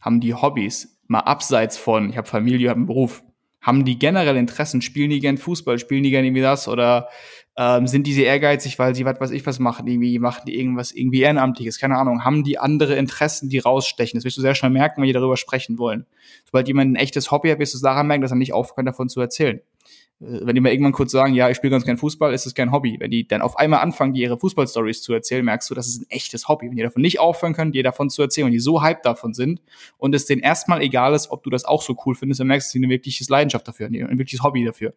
haben 0.00 0.20
die 0.20 0.34
Hobbys, 0.34 1.00
mal 1.06 1.20
abseits 1.20 1.76
von, 1.76 2.10
ich 2.10 2.16
habe 2.16 2.28
Familie, 2.28 2.68
habe 2.68 2.78
einen 2.78 2.86
Beruf, 2.86 3.22
haben 3.60 3.84
die 3.84 3.98
generell 3.98 4.36
Interessen, 4.36 4.82
spielen 4.82 5.10
die 5.10 5.20
gern 5.20 5.38
Fußball, 5.38 5.78
spielen 5.78 6.02
die 6.02 6.10
gern 6.10 6.24
irgendwie 6.24 6.42
das 6.42 6.66
oder 6.66 7.08
ähm, 7.56 7.86
sind 7.86 8.06
die 8.06 8.12
sehr 8.12 8.26
ehrgeizig, 8.26 8.78
weil 8.78 8.94
sie 8.94 9.04
was 9.04 9.20
weiß 9.20 9.30
ich 9.30 9.46
was 9.46 9.58
machen, 9.58 9.86
irgendwie 9.86 10.18
machen 10.18 10.42
die 10.46 10.58
irgendwas 10.58 10.90
irgendwie 10.90 11.20
ehrenamtliches, 11.20 11.78
keine 11.78 11.96
Ahnung, 11.96 12.24
haben 12.24 12.44
die 12.44 12.58
andere 12.58 12.96
Interessen, 12.96 13.48
die 13.48 13.58
rausstechen. 13.58 14.18
Das 14.18 14.24
wirst 14.24 14.38
du 14.38 14.40
sehr 14.40 14.54
schnell 14.54 14.70
merken, 14.70 15.00
wenn 15.00 15.06
die 15.06 15.12
darüber 15.12 15.36
sprechen 15.36 15.78
wollen. 15.78 16.06
Sobald 16.46 16.66
jemand 16.66 16.92
ein 16.92 16.96
echtes 16.96 17.30
Hobby 17.30 17.50
hat, 17.50 17.58
wirst 17.58 17.74
du 17.74 17.78
es 17.78 17.82
daran 17.82 18.06
merken, 18.06 18.22
dass 18.22 18.32
er 18.32 18.36
nicht 18.36 18.54
aufhört, 18.54 18.86
davon 18.86 19.08
zu 19.08 19.20
erzählen. 19.20 19.60
Äh, 20.22 20.46
wenn 20.46 20.54
die 20.54 20.60
mal 20.60 20.70
irgendwann 20.70 20.92
kurz 20.92 21.12
sagen, 21.12 21.34
ja, 21.34 21.50
ich 21.50 21.56
spiele 21.56 21.70
ganz 21.70 21.84
kein 21.84 21.96
Fußball, 21.96 22.32
ist 22.32 22.46
es 22.46 22.54
kein 22.54 22.72
Hobby. 22.72 22.96
Wenn 22.98 23.10
die 23.10 23.26
dann 23.26 23.42
auf 23.42 23.58
einmal 23.58 23.80
anfangen, 23.80 24.14
die 24.14 24.22
ihre 24.22 24.38
Fußballstories 24.38 25.02
zu 25.02 25.12
erzählen, 25.12 25.44
merkst 25.44 25.68
du, 25.70 25.74
das 25.74 25.88
ist 25.88 26.02
ein 26.02 26.10
echtes 26.10 26.48
Hobby. 26.48 26.68
Wenn 26.68 26.76
die 26.76 26.82
davon 26.82 27.02
nicht 27.02 27.20
aufhören 27.20 27.54
können, 27.54 27.72
dir 27.72 27.82
davon 27.82 28.10
zu 28.10 28.22
erzählen, 28.22 28.46
und 28.46 28.52
die 28.52 28.60
so 28.60 28.82
hyped 28.82 29.04
davon 29.04 29.34
sind 29.34 29.60
und 29.98 30.14
es 30.14 30.26
denen 30.26 30.42
erstmal 30.42 30.82
egal 30.82 31.14
ist, 31.14 31.30
ob 31.30 31.42
du 31.42 31.50
das 31.50 31.64
auch 31.64 31.82
so 31.82 31.96
cool 32.06 32.14
findest, 32.14 32.40
dann 32.40 32.46
merkst 32.46 32.68
du, 32.68 32.78
sie 32.78 32.84
eine 32.84 32.90
wirkliche 32.90 33.24
Leidenschaft 33.28 33.66
dafür, 33.66 33.86
ein 33.86 34.18
wirkliches 34.18 34.42
Hobby 34.42 34.64
dafür. 34.64 34.94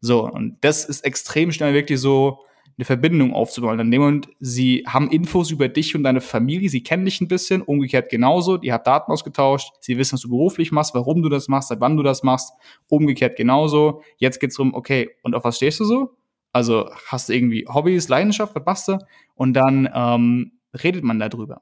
So, 0.00 0.26
und 0.26 0.56
das 0.62 0.84
ist 0.84 1.04
extrem 1.04 1.52
schnell 1.52 1.74
wirklich 1.74 2.00
so, 2.00 2.40
eine 2.80 2.86
Verbindung 2.86 3.34
aufzubauen. 3.34 3.76
Dann 3.76 3.90
dem 3.90 4.00
Moment, 4.00 4.28
sie 4.40 4.84
haben 4.86 5.10
Infos 5.10 5.50
über 5.50 5.68
dich 5.68 5.94
und 5.94 6.02
deine 6.02 6.22
Familie, 6.22 6.70
sie 6.70 6.82
kennen 6.82 7.04
dich 7.04 7.20
ein 7.20 7.28
bisschen, 7.28 7.60
umgekehrt 7.60 8.08
genauso, 8.08 8.56
die 8.56 8.72
habt 8.72 8.86
Daten 8.86 9.12
ausgetauscht, 9.12 9.74
sie 9.80 9.98
wissen, 9.98 10.14
was 10.14 10.22
du 10.22 10.30
beruflich 10.30 10.72
machst, 10.72 10.94
warum 10.94 11.20
du 11.20 11.28
das 11.28 11.48
machst, 11.48 11.68
seit 11.68 11.80
wann 11.80 11.98
du 11.98 12.02
das 12.02 12.22
machst, 12.22 12.52
umgekehrt 12.88 13.36
genauso. 13.36 14.02
Jetzt 14.16 14.40
geht's 14.40 14.56
darum, 14.56 14.72
okay, 14.72 15.10
und 15.22 15.34
auf 15.34 15.44
was 15.44 15.56
stehst 15.56 15.80
du 15.80 15.84
so? 15.84 16.16
Also 16.52 16.88
hast 17.06 17.28
du 17.28 17.34
irgendwie 17.34 17.66
Hobbys, 17.68 18.08
Leidenschaft, 18.08 18.54
was 18.54 18.64
machst 18.64 18.88
du? 18.88 18.98
Und 19.34 19.52
dann 19.52 19.88
ähm, 19.94 20.52
redet 20.82 21.04
man 21.04 21.18
darüber. 21.18 21.60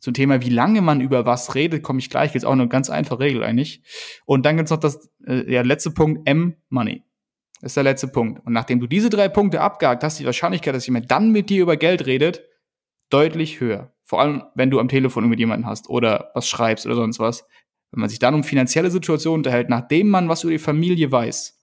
Zum 0.00 0.14
Thema, 0.14 0.40
wie 0.40 0.50
lange 0.50 0.80
man 0.80 1.02
über 1.02 1.26
was 1.26 1.54
redet, 1.54 1.82
komme 1.82 1.98
ich 1.98 2.08
gleich. 2.08 2.34
Ist 2.34 2.44
auch 2.44 2.52
eine 2.52 2.68
ganz 2.68 2.88
einfache 2.88 3.20
Regel 3.20 3.44
eigentlich. 3.44 3.82
Und 4.24 4.46
dann 4.46 4.56
gibt's 4.56 4.70
noch 4.70 4.80
das 4.80 5.10
äh, 5.26 5.50
ja, 5.52 5.62
letzte 5.62 5.90
Punkt, 5.90 6.26
M, 6.26 6.56
Money. 6.70 7.02
Das 7.02 7.13
ist 7.64 7.76
der 7.76 7.84
letzte 7.84 8.08
Punkt. 8.08 8.44
Und 8.44 8.52
nachdem 8.52 8.80
du 8.80 8.86
diese 8.86 9.10
drei 9.10 9.28
Punkte 9.28 9.60
abgehakt 9.60 10.04
hast, 10.04 10.18
die 10.18 10.26
Wahrscheinlichkeit, 10.26 10.74
dass 10.74 10.86
jemand 10.86 11.10
dann 11.10 11.30
mit 11.30 11.50
dir 11.50 11.62
über 11.62 11.76
Geld 11.76 12.06
redet, 12.06 12.44
deutlich 13.10 13.60
höher. 13.60 13.92
Vor 14.04 14.20
allem, 14.20 14.44
wenn 14.54 14.70
du 14.70 14.80
am 14.80 14.88
Telefon 14.88 15.28
mit 15.28 15.38
jemandem 15.38 15.66
hast 15.66 15.88
oder 15.88 16.30
was 16.34 16.48
schreibst 16.48 16.86
oder 16.86 16.94
sonst 16.94 17.18
was. 17.18 17.46
Wenn 17.90 18.00
man 18.00 18.08
sich 18.08 18.18
dann 18.18 18.34
um 18.34 18.44
finanzielle 18.44 18.90
Situationen 18.90 19.38
unterhält, 19.38 19.68
nachdem 19.68 20.08
man 20.08 20.28
was 20.28 20.42
über 20.42 20.52
die 20.52 20.58
Familie 20.58 21.10
weiß 21.10 21.58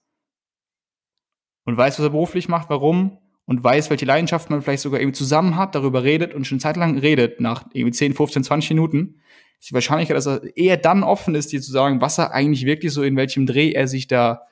und 1.64 1.76
weiß, 1.76 1.98
was 1.98 2.06
er 2.06 2.10
beruflich 2.10 2.48
macht, 2.48 2.70
warum 2.70 3.18
und 3.44 3.62
weiß, 3.62 3.90
welche 3.90 4.06
Leidenschaft 4.06 4.50
man 4.50 4.62
vielleicht 4.62 4.82
sogar 4.82 5.00
irgendwie 5.00 5.18
zusammen 5.18 5.56
hat, 5.56 5.74
darüber 5.74 6.02
redet 6.02 6.34
und 6.34 6.46
schon 6.46 6.58
Zeit 6.58 6.76
lang 6.76 6.98
redet, 6.98 7.40
nach 7.40 7.66
irgendwie 7.72 7.92
10, 7.92 8.14
15, 8.14 8.44
20 8.44 8.70
Minuten, 8.70 9.20
ist 9.60 9.70
die 9.70 9.74
Wahrscheinlichkeit, 9.74 10.16
dass 10.16 10.26
er 10.26 10.56
eher 10.56 10.76
dann 10.76 11.04
offen 11.04 11.34
ist, 11.34 11.52
dir 11.52 11.60
zu 11.60 11.70
sagen, 11.70 12.00
was 12.00 12.18
er 12.18 12.32
eigentlich 12.32 12.64
wirklich 12.64 12.92
so 12.92 13.02
in 13.02 13.16
welchem 13.16 13.46
Dreh 13.46 13.72
er 13.72 13.86
sich 13.86 14.08
da 14.08 14.42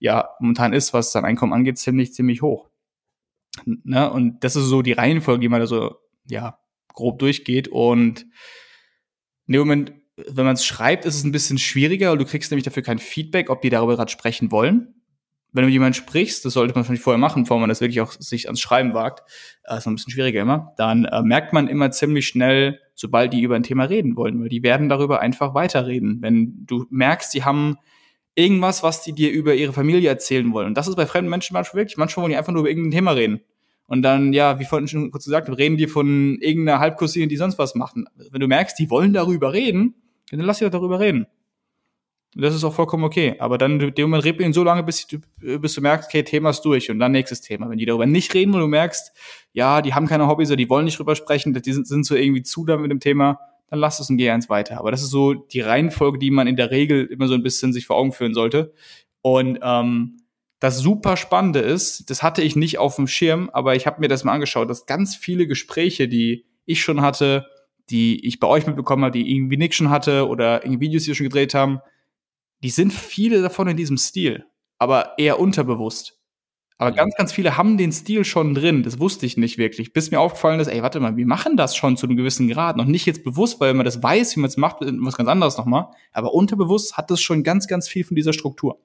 ja 0.00 0.30
momentan 0.40 0.72
ist, 0.72 0.92
was 0.92 1.12
sein 1.12 1.24
Einkommen 1.24 1.52
angeht, 1.52 1.78
ziemlich, 1.78 2.12
ziemlich 2.12 2.42
hoch. 2.42 2.68
Ne? 3.64 4.10
Und 4.10 4.42
das 4.42 4.56
ist 4.56 4.64
so 4.64 4.82
die 4.82 4.92
Reihenfolge, 4.92 5.40
die 5.40 5.48
man 5.48 5.60
da 5.60 5.66
so, 5.66 5.96
ja, 6.26 6.58
grob 6.88 7.18
durchgeht. 7.18 7.68
Und 7.68 8.22
in 9.46 9.52
dem 9.52 9.60
Moment, 9.60 9.92
wenn 10.16 10.44
man 10.44 10.54
es 10.54 10.64
schreibt, 10.64 11.04
ist 11.04 11.16
es 11.16 11.24
ein 11.24 11.32
bisschen 11.32 11.58
schwieriger, 11.58 12.10
weil 12.10 12.18
du 12.18 12.24
kriegst 12.24 12.50
nämlich 12.50 12.64
dafür 12.64 12.82
kein 12.82 12.98
Feedback, 12.98 13.50
ob 13.50 13.62
die 13.62 13.70
darüber 13.70 13.96
gerade 13.96 14.10
sprechen 14.10 14.50
wollen. 14.50 14.94
Wenn 15.52 15.62
du 15.62 15.66
mit 15.66 15.72
jemandem 15.72 15.94
sprichst, 15.94 16.44
das 16.44 16.52
sollte 16.52 16.74
man 16.74 16.82
wahrscheinlich 16.82 17.02
vorher 17.02 17.18
machen, 17.18 17.42
bevor 17.42 17.58
man 17.58 17.68
das 17.68 17.80
wirklich 17.80 18.00
auch 18.00 18.12
sich 18.12 18.46
ans 18.46 18.60
Schreiben 18.60 18.94
wagt, 18.94 19.28
äh, 19.64 19.76
ist 19.76 19.84
noch 19.84 19.92
ein 19.92 19.96
bisschen 19.96 20.12
schwieriger 20.12 20.40
immer, 20.40 20.72
dann 20.76 21.06
äh, 21.06 21.22
merkt 21.22 21.52
man 21.52 21.66
immer 21.66 21.90
ziemlich 21.90 22.28
schnell, 22.28 22.78
sobald 22.94 23.32
die 23.32 23.42
über 23.42 23.56
ein 23.56 23.64
Thema 23.64 23.84
reden 23.84 24.16
wollen, 24.16 24.40
weil 24.40 24.48
die 24.48 24.62
werden 24.62 24.88
darüber 24.88 25.20
einfach 25.20 25.52
weiterreden. 25.54 26.18
Wenn 26.22 26.66
du 26.66 26.86
merkst, 26.90 27.34
die 27.34 27.42
haben 27.42 27.78
irgendwas, 28.34 28.82
was 28.82 29.02
die 29.02 29.12
dir 29.12 29.30
über 29.32 29.54
ihre 29.54 29.72
Familie 29.72 30.08
erzählen 30.08 30.52
wollen. 30.52 30.68
Und 30.68 30.74
das 30.74 30.88
ist 30.88 30.96
bei 30.96 31.06
fremden 31.06 31.30
Menschen 31.30 31.54
manchmal 31.54 31.82
wirklich. 31.82 31.96
Manchmal 31.96 32.22
wollen 32.22 32.30
die 32.30 32.36
einfach 32.36 32.52
nur 32.52 32.62
über 32.62 32.70
irgendein 32.70 32.92
Thema 32.92 33.12
reden. 33.12 33.40
Und 33.86 34.02
dann, 34.02 34.32
ja, 34.32 34.60
wie 34.60 34.64
vorhin 34.64 34.86
schon 34.86 35.10
kurz 35.10 35.24
gesagt, 35.24 35.48
reden 35.48 35.76
die 35.76 35.88
von 35.88 36.38
irgendeiner 36.40 36.78
Halbcousine, 36.78 37.26
die 37.26 37.36
sonst 37.36 37.58
was 37.58 37.74
machen. 37.74 38.06
Wenn 38.30 38.40
du 38.40 38.46
merkst, 38.46 38.78
die 38.78 38.88
wollen 38.88 39.12
darüber 39.12 39.52
reden, 39.52 39.94
dann 40.30 40.40
lass 40.40 40.58
sie 40.58 40.64
doch 40.64 40.70
darüber 40.70 41.00
reden. 41.00 41.26
Und 42.36 42.42
das 42.42 42.54
ist 42.54 42.62
auch 42.62 42.72
vollkommen 42.72 43.02
okay. 43.02 43.34
Aber 43.40 43.58
dann, 43.58 43.80
dem 43.80 44.10
Moment 44.10 44.24
red 44.24 44.40
ihnen 44.40 44.52
so 44.52 44.62
lange, 44.62 44.84
bis 44.84 45.08
du, 45.08 45.18
bis 45.58 45.74
du 45.74 45.80
merkst, 45.80 46.08
okay, 46.08 46.22
Thema 46.22 46.50
ist 46.50 46.60
durch 46.62 46.88
und 46.88 47.00
dann 47.00 47.10
nächstes 47.10 47.40
Thema. 47.40 47.68
Wenn 47.68 47.78
die 47.78 47.86
darüber 47.86 48.06
nicht 48.06 48.32
reden, 48.34 48.54
und 48.54 48.60
du 48.60 48.68
merkst, 48.68 49.12
ja, 49.52 49.82
die 49.82 49.92
haben 49.92 50.06
keine 50.06 50.28
Hobbys 50.28 50.50
oder 50.50 50.56
die 50.56 50.70
wollen 50.70 50.84
nicht 50.84 50.98
drüber 50.98 51.16
sprechen, 51.16 51.52
die 51.52 51.72
sind, 51.72 51.88
sind 51.88 52.06
so 52.06 52.14
irgendwie 52.14 52.42
zu 52.42 52.64
da 52.64 52.76
mit 52.76 52.92
dem 52.92 53.00
Thema, 53.00 53.40
dann 53.70 53.78
lass 53.78 54.00
es 54.00 54.10
und 54.10 54.16
geh 54.16 54.30
eins 54.30 54.48
weiter. 54.50 54.78
Aber 54.78 54.90
das 54.90 55.02
ist 55.02 55.10
so 55.10 55.32
die 55.32 55.60
Reihenfolge, 55.60 56.18
die 56.18 56.30
man 56.30 56.46
in 56.46 56.56
der 56.56 56.70
Regel 56.70 57.06
immer 57.06 57.28
so 57.28 57.34
ein 57.34 57.42
bisschen 57.42 57.72
sich 57.72 57.86
vor 57.86 57.96
Augen 57.96 58.12
führen 58.12 58.34
sollte. 58.34 58.74
Und 59.22 59.58
ähm, 59.62 60.18
das 60.58 60.78
super 60.78 61.16
Spannende 61.16 61.60
ist, 61.60 62.10
das 62.10 62.22
hatte 62.22 62.42
ich 62.42 62.56
nicht 62.56 62.78
auf 62.78 62.96
dem 62.96 63.06
Schirm, 63.06 63.48
aber 63.52 63.76
ich 63.76 63.86
habe 63.86 64.00
mir 64.00 64.08
das 64.08 64.24
mal 64.24 64.32
angeschaut, 64.32 64.68
dass 64.68 64.86
ganz 64.86 65.16
viele 65.16 65.46
Gespräche, 65.46 66.08
die 66.08 66.44
ich 66.66 66.82
schon 66.82 67.00
hatte, 67.00 67.46
die 67.88 68.26
ich 68.26 68.40
bei 68.40 68.46
euch 68.46 68.66
mitbekommen 68.66 69.04
habe, 69.04 69.18
die 69.18 69.34
irgendwie 69.34 69.56
Nick 69.56 69.74
schon 69.74 69.90
hatte 69.90 70.28
oder 70.28 70.64
irgendwie 70.64 70.86
Videos, 70.86 71.04
die 71.04 71.08
wir 71.08 71.14
schon 71.14 71.24
gedreht 71.24 71.54
haben, 71.54 71.80
die 72.62 72.70
sind 72.70 72.92
viele 72.92 73.40
davon 73.40 73.68
in 73.68 73.76
diesem 73.76 73.96
Stil, 73.96 74.44
aber 74.78 75.14
eher 75.18 75.40
unterbewusst. 75.40 76.19
Aber 76.80 76.92
ganz, 76.92 77.14
ganz 77.14 77.30
viele 77.30 77.58
haben 77.58 77.76
den 77.76 77.92
Stil 77.92 78.24
schon 78.24 78.54
drin. 78.54 78.82
Das 78.82 78.98
wusste 78.98 79.26
ich 79.26 79.36
nicht 79.36 79.58
wirklich. 79.58 79.92
Bis 79.92 80.10
mir 80.10 80.18
aufgefallen 80.18 80.60
ist, 80.60 80.68
ey, 80.68 80.80
warte 80.80 80.98
mal, 80.98 81.14
wir 81.14 81.26
machen 81.26 81.58
das 81.58 81.76
schon 81.76 81.98
zu 81.98 82.06
einem 82.06 82.16
gewissen 82.16 82.48
Grad. 82.48 82.78
Noch 82.78 82.86
nicht 82.86 83.04
jetzt 83.04 83.22
bewusst, 83.22 83.60
weil 83.60 83.74
man 83.74 83.84
das 83.84 84.02
weiß, 84.02 84.34
wie 84.34 84.40
man 84.40 84.48
es 84.48 84.56
macht, 84.56 84.78
was 84.80 85.18
ganz 85.18 85.28
anderes 85.28 85.58
nochmal. 85.58 85.88
Aber 86.14 86.32
unterbewusst 86.32 86.96
hat 86.96 87.10
das 87.10 87.20
schon 87.20 87.42
ganz, 87.42 87.66
ganz 87.66 87.86
viel 87.86 88.02
von 88.02 88.14
dieser 88.14 88.32
Struktur. 88.32 88.78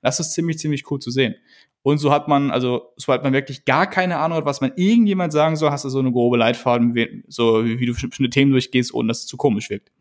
Das 0.00 0.18
ist 0.18 0.32
ziemlich, 0.32 0.60
ziemlich 0.60 0.90
cool 0.90 0.98
zu 0.98 1.10
sehen. 1.10 1.34
Und 1.82 1.98
so 1.98 2.10
hat 2.10 2.26
man, 2.26 2.50
also, 2.50 2.94
so 2.96 3.12
hat 3.12 3.22
man 3.22 3.34
wirklich 3.34 3.66
gar 3.66 3.86
keine 3.86 4.16
Ahnung, 4.16 4.46
was 4.46 4.62
man 4.62 4.72
irgendjemand 4.76 5.34
sagen 5.34 5.56
soll, 5.56 5.72
hast 5.72 5.84
du 5.84 5.90
so 5.90 5.98
eine 5.98 6.10
grobe 6.10 6.38
Leitfaden, 6.38 7.22
so 7.28 7.66
wie, 7.66 7.78
wie 7.80 7.84
du 7.84 7.92
bestimmte 7.92 8.30
Themen 8.30 8.52
durchgehst, 8.52 8.94
ohne 8.94 9.08
dass 9.08 9.20
es 9.20 9.26
zu 9.26 9.36
komisch 9.36 9.68
wirkt. 9.68 9.92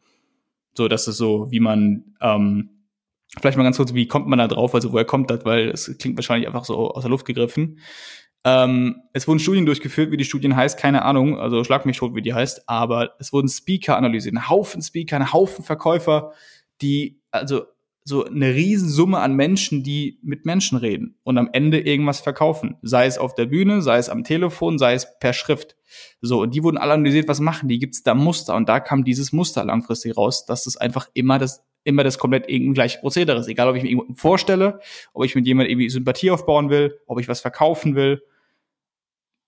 So, 0.73 0.87
das 0.87 1.05
ist 1.09 1.17
so, 1.17 1.51
wie 1.51 1.59
man, 1.59 2.15
ähm, 2.21 2.69
Vielleicht 3.39 3.57
mal 3.57 3.63
ganz 3.63 3.77
kurz, 3.77 3.93
wie 3.93 4.07
kommt 4.07 4.27
man 4.27 4.39
da 4.39 4.47
drauf? 4.47 4.75
Also 4.75 4.91
woher 4.91 5.05
kommt 5.05 5.29
das? 5.29 5.45
Weil 5.45 5.69
es 5.69 5.97
klingt 5.97 6.17
wahrscheinlich 6.17 6.47
einfach 6.47 6.65
so 6.65 6.91
aus 6.91 7.03
der 7.03 7.09
Luft 7.09 7.25
gegriffen. 7.25 7.79
Ähm, 8.43 9.03
es 9.13 9.27
wurden 9.27 9.39
Studien 9.39 9.65
durchgeführt, 9.65 10.11
wie 10.11 10.17
die 10.17 10.25
Studien 10.25 10.55
heißt, 10.55 10.77
keine 10.77 11.03
Ahnung, 11.03 11.39
also 11.39 11.63
schlag 11.63 11.85
mich 11.85 11.97
tot, 11.97 12.15
wie 12.15 12.23
die 12.23 12.33
heißt, 12.33 12.67
aber 12.67 13.11
es 13.19 13.31
wurden 13.31 13.47
Speaker 13.47 13.97
analysiert, 13.97 14.33
ein 14.33 14.49
Haufen 14.49 14.81
Speaker, 14.81 15.17
ein 15.17 15.31
Haufen 15.31 15.63
Verkäufer, 15.63 16.31
die, 16.81 17.21
also 17.29 17.65
so 18.03 18.25
eine 18.25 18.55
Riesensumme 18.55 19.19
an 19.19 19.35
Menschen, 19.35 19.83
die 19.83 20.17
mit 20.23 20.45
Menschen 20.45 20.77
reden 20.79 21.19
und 21.23 21.37
am 21.37 21.49
Ende 21.53 21.79
irgendwas 21.79 22.19
verkaufen. 22.19 22.77
Sei 22.81 23.05
es 23.05 23.19
auf 23.19 23.35
der 23.35 23.45
Bühne, 23.45 23.83
sei 23.83 23.97
es 23.97 24.09
am 24.09 24.23
Telefon, 24.23 24.79
sei 24.79 24.95
es 24.95 25.19
per 25.19 25.33
Schrift. 25.33 25.75
So, 26.19 26.41
und 26.41 26.55
die 26.55 26.63
wurden 26.63 26.77
alle 26.77 26.93
analysiert, 26.93 27.27
was 27.27 27.39
machen 27.39 27.69
die? 27.69 27.77
Gibt's 27.77 28.01
da 28.01 28.15
Muster? 28.15 28.55
Und 28.55 28.67
da 28.67 28.79
kam 28.79 29.03
dieses 29.03 29.31
Muster 29.33 29.63
langfristig 29.63 30.17
raus, 30.17 30.47
dass 30.47 30.63
das 30.63 30.77
einfach 30.77 31.09
immer 31.13 31.37
das 31.37 31.63
immer 31.83 32.03
das 32.03 32.17
komplett 32.17 32.47
irgendwie 32.47 32.73
gleiche 32.73 32.99
Prozedere 32.99 33.39
ist. 33.39 33.47
Egal, 33.47 33.69
ob 33.69 33.75
ich 33.75 33.83
mir 33.83 33.89
irgendwo 33.89 34.13
vorstelle, 34.13 34.79
ob 35.13 35.25
ich 35.25 35.35
mit 35.35 35.45
jemandem 35.45 35.71
irgendwie 35.71 35.89
Sympathie 35.89 36.31
aufbauen 36.31 36.69
will, 36.69 36.99
ob 37.07 37.19
ich 37.19 37.27
was 37.27 37.41
verkaufen 37.41 37.95
will. 37.95 38.21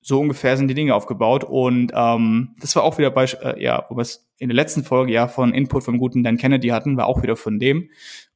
So 0.01 0.19
ungefähr 0.19 0.57
sind 0.57 0.67
die 0.67 0.73
Dinge 0.73 0.95
aufgebaut. 0.95 1.43
Und 1.43 1.91
ähm, 1.95 2.55
das 2.59 2.75
war 2.75 2.83
auch 2.83 2.97
wieder 2.97 3.11
bei, 3.11 3.25
äh, 3.25 3.63
ja, 3.63 3.85
wo 3.89 3.95
wir 3.95 4.01
es 4.01 4.29
in 4.37 4.49
der 4.49 4.55
letzten 4.55 4.83
Folge 4.83 5.13
ja 5.13 5.27
von 5.27 5.53
Input 5.53 5.83
vom 5.83 5.97
guten 5.97 6.23
Dan 6.23 6.37
Kennedy 6.37 6.69
hatten, 6.69 6.97
war 6.97 7.07
auch 7.07 7.23
wieder 7.23 7.35
von 7.35 7.59
dem. 7.59 7.89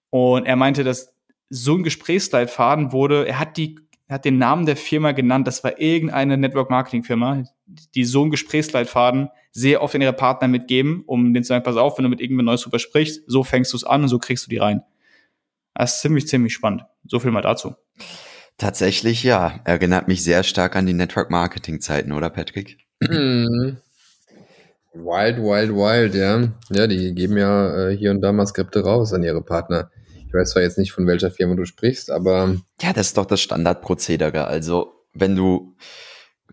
Und 0.10 0.46
er 0.46 0.56
meinte, 0.56 0.84
dass 0.84 1.16
so 1.50 1.76
ein 1.76 1.84
Gesprächsleitfaden 1.84 2.92
wurde, 2.92 3.28
er 3.28 3.40
hat 3.40 3.58
die 3.58 3.76
er 4.08 4.16
hat 4.16 4.26
den 4.26 4.38
Namen 4.38 4.66
der 4.66 4.78
Firma 4.78 5.12
genannt, 5.12 5.48
das 5.48 5.64
war 5.66 5.80
irgendeine 5.82 6.38
Network 6.38 6.70
Marketing 6.70 7.04
Firma, 7.04 7.44
die 7.66 8.06
so 8.06 8.22
einen 8.22 8.32
Gesprächsleitfaden 8.32 9.30
sehr 9.58 9.82
oft 9.82 9.96
in 9.96 10.02
ihre 10.02 10.14
Partner 10.14 10.48
mitgeben, 10.48 11.04
um 11.08 11.34
den 11.34 11.44
zu 11.44 11.48
sagen, 11.48 11.64
pass 11.64 11.78
auf, 11.78 11.98
wenn 11.98 12.04
du 12.04 12.10
mit 12.10 12.22
irgendjemand 12.22 12.46
Neues 12.46 12.62
drüber 12.62 12.78
sprichst, 12.78 13.24
so 13.26 13.44
fängst 13.44 13.74
du 13.74 13.78
es 13.78 13.84
an 13.84 14.04
und 14.04 14.08
so 14.08 14.20
kriegst 14.20 14.46
du 14.46 14.50
die 14.52 14.58
rein. 14.58 14.84
Das 15.74 15.96
ist 15.96 16.02
ziemlich, 16.02 16.28
ziemlich 16.28 16.54
spannend. 16.54 16.84
So 17.06 17.20
viel 17.20 17.32
mal 17.32 17.42
dazu. 17.42 17.74
Tatsächlich, 18.58 19.24
ja. 19.24 19.60
Erinnert 19.64 20.08
mich 20.08 20.24
sehr 20.24 20.44
stark 20.44 20.76
an 20.76 20.86
die 20.86 20.94
Network 20.94 21.32
Marketing 21.32 21.82
Zeiten, 21.82 22.12
oder 22.12 22.30
Patrick? 22.30 22.78
Mm. 23.00 23.78
Wild, 24.94 25.38
wild, 25.38 25.72
wild, 25.72 26.14
ja. 26.14 26.54
Ja, 26.70 26.86
die 26.86 27.16
geben 27.16 27.38
ja 27.38 27.90
äh, 27.90 27.98
hier 27.98 28.12
und 28.12 28.22
da 28.22 28.32
mal 28.32 28.46
Skripte 28.46 28.84
raus 28.84 29.12
an 29.12 29.24
ihre 29.24 29.42
Partner. 29.42 29.90
Ich 30.28 30.34
weiß 30.36 30.52
zwar 30.52 30.62
jetzt 30.62 30.78
nicht, 30.78 30.92
von 30.92 31.08
welcher 31.08 31.32
Firma 31.32 31.56
du 31.56 31.66
sprichst, 31.66 32.12
aber. 32.12 32.58
Ja, 32.80 32.94
das 32.94 33.08
ist 33.08 33.18
doch 33.18 33.26
das 33.26 33.42
Standardprozedere. 33.42 34.46
Also, 34.46 35.04
wenn 35.14 35.36
du 35.36 35.76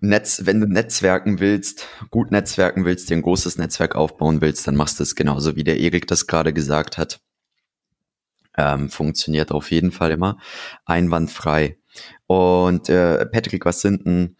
Netz, 0.00 0.42
wenn 0.44 0.60
du 0.60 0.66
netzwerken 0.66 1.40
willst, 1.40 1.86
gut 2.10 2.30
netzwerken 2.30 2.84
willst, 2.84 3.10
dir 3.10 3.16
ein 3.16 3.22
großes 3.22 3.58
Netzwerk 3.58 3.94
aufbauen 3.94 4.40
willst, 4.40 4.66
dann 4.66 4.76
machst 4.76 4.98
du 4.98 5.02
es 5.02 5.14
genauso, 5.14 5.56
wie 5.56 5.64
der 5.64 5.78
Erik 5.78 6.06
das 6.06 6.26
gerade 6.26 6.52
gesagt 6.52 6.98
hat. 6.98 7.20
Ähm, 8.56 8.88
funktioniert 8.88 9.50
auf 9.50 9.70
jeden 9.70 9.92
Fall 9.92 10.12
immer 10.12 10.38
einwandfrei. 10.84 11.78
Und 12.26 12.88
äh, 12.88 13.26
Patrick, 13.26 13.64
was 13.64 13.80
sind 13.80 14.06
denn 14.06 14.36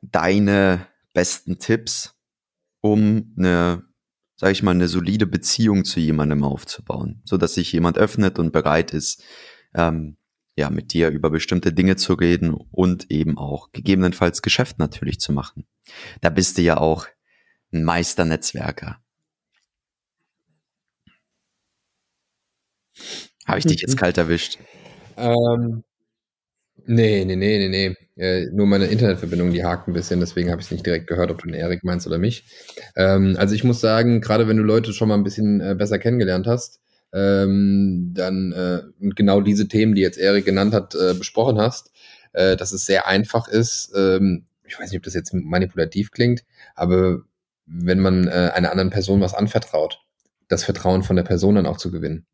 deine 0.00 0.86
besten 1.12 1.58
Tipps, 1.58 2.14
um 2.80 3.34
eine 3.36 3.84
sage 4.42 4.54
ich 4.54 4.64
mal, 4.64 4.72
eine 4.72 4.88
solide 4.88 5.24
Beziehung 5.24 5.84
zu 5.84 6.00
jemandem 6.00 6.42
aufzubauen, 6.42 7.22
so 7.24 7.36
dass 7.36 7.54
sich 7.54 7.70
jemand 7.70 7.96
öffnet 7.96 8.40
und 8.40 8.50
bereit 8.50 8.92
ist, 8.92 9.22
ähm, 9.72 10.16
ja, 10.56 10.70
mit 10.70 10.92
dir 10.92 11.08
über 11.08 11.30
bestimmte 11.30 11.72
Dinge 11.72 11.96
zu 11.96 12.14
reden 12.14 12.52
und 12.52 13.10
eben 13.10 13.38
auch 13.38 13.72
gegebenenfalls 13.72 14.42
Geschäft 14.42 14.78
natürlich 14.78 15.18
zu 15.20 15.32
machen. 15.32 15.66
Da 16.20 16.30
bist 16.30 16.58
du 16.58 16.62
ja 16.62 16.76
auch 16.76 17.06
ein 17.72 17.84
Meisternetzwerker. 17.84 18.98
Habe 23.46 23.58
ich 23.58 23.66
dich 23.66 23.80
jetzt 23.80 23.96
kalt 23.96 24.18
erwischt? 24.18 24.58
Ähm, 25.16 25.82
nee, 26.86 27.24
nee, 27.24 27.36
nee, 27.36 27.68
nee, 27.68 27.68
nee. 27.68 27.96
Äh, 28.16 28.50
nur 28.52 28.66
meine 28.66 28.86
Internetverbindung, 28.86 29.52
die 29.52 29.64
hakt 29.64 29.88
ein 29.88 29.94
bisschen, 29.94 30.20
deswegen 30.20 30.50
habe 30.50 30.60
ich 30.60 30.66
es 30.66 30.70
nicht 30.70 30.84
direkt 30.84 31.06
gehört, 31.06 31.30
ob 31.30 31.40
du 31.40 31.46
den 31.46 31.54
Erik 31.54 31.82
meinst 31.82 32.06
oder 32.06 32.18
mich. 32.18 32.44
Ähm, 32.94 33.36
also 33.38 33.54
ich 33.54 33.64
muss 33.64 33.80
sagen, 33.80 34.20
gerade 34.20 34.46
wenn 34.46 34.58
du 34.58 34.62
Leute 34.62 34.92
schon 34.92 35.08
mal 35.08 35.14
ein 35.14 35.24
bisschen 35.24 35.60
äh, 35.60 35.74
besser 35.74 35.98
kennengelernt 35.98 36.46
hast, 36.46 36.80
ähm, 37.12 38.12
dann 38.14 38.52
äh, 38.52 38.82
genau 39.14 39.40
diese 39.40 39.68
Themen, 39.68 39.94
die 39.94 40.00
jetzt 40.00 40.18
Erik 40.18 40.44
genannt 40.44 40.74
hat, 40.74 40.94
äh, 40.94 41.14
besprochen 41.14 41.58
hast, 41.58 41.90
äh, 42.32 42.56
dass 42.56 42.72
es 42.72 42.86
sehr 42.86 43.06
einfach 43.06 43.48
ist. 43.48 43.92
Ähm, 43.96 44.46
ich 44.64 44.78
weiß 44.78 44.90
nicht, 44.90 44.98
ob 44.98 45.04
das 45.04 45.14
jetzt 45.14 45.34
manipulativ 45.34 46.10
klingt, 46.10 46.44
aber 46.74 47.22
wenn 47.66 48.00
man 48.00 48.28
äh, 48.28 48.50
einer 48.54 48.70
anderen 48.70 48.90
Person 48.90 49.20
was 49.20 49.34
anvertraut, 49.34 50.00
das 50.48 50.64
Vertrauen 50.64 51.02
von 51.02 51.16
der 51.16 51.22
Person 51.22 51.54
dann 51.54 51.66
auch 51.66 51.76
zu 51.76 51.90
gewinnen. 51.90 52.26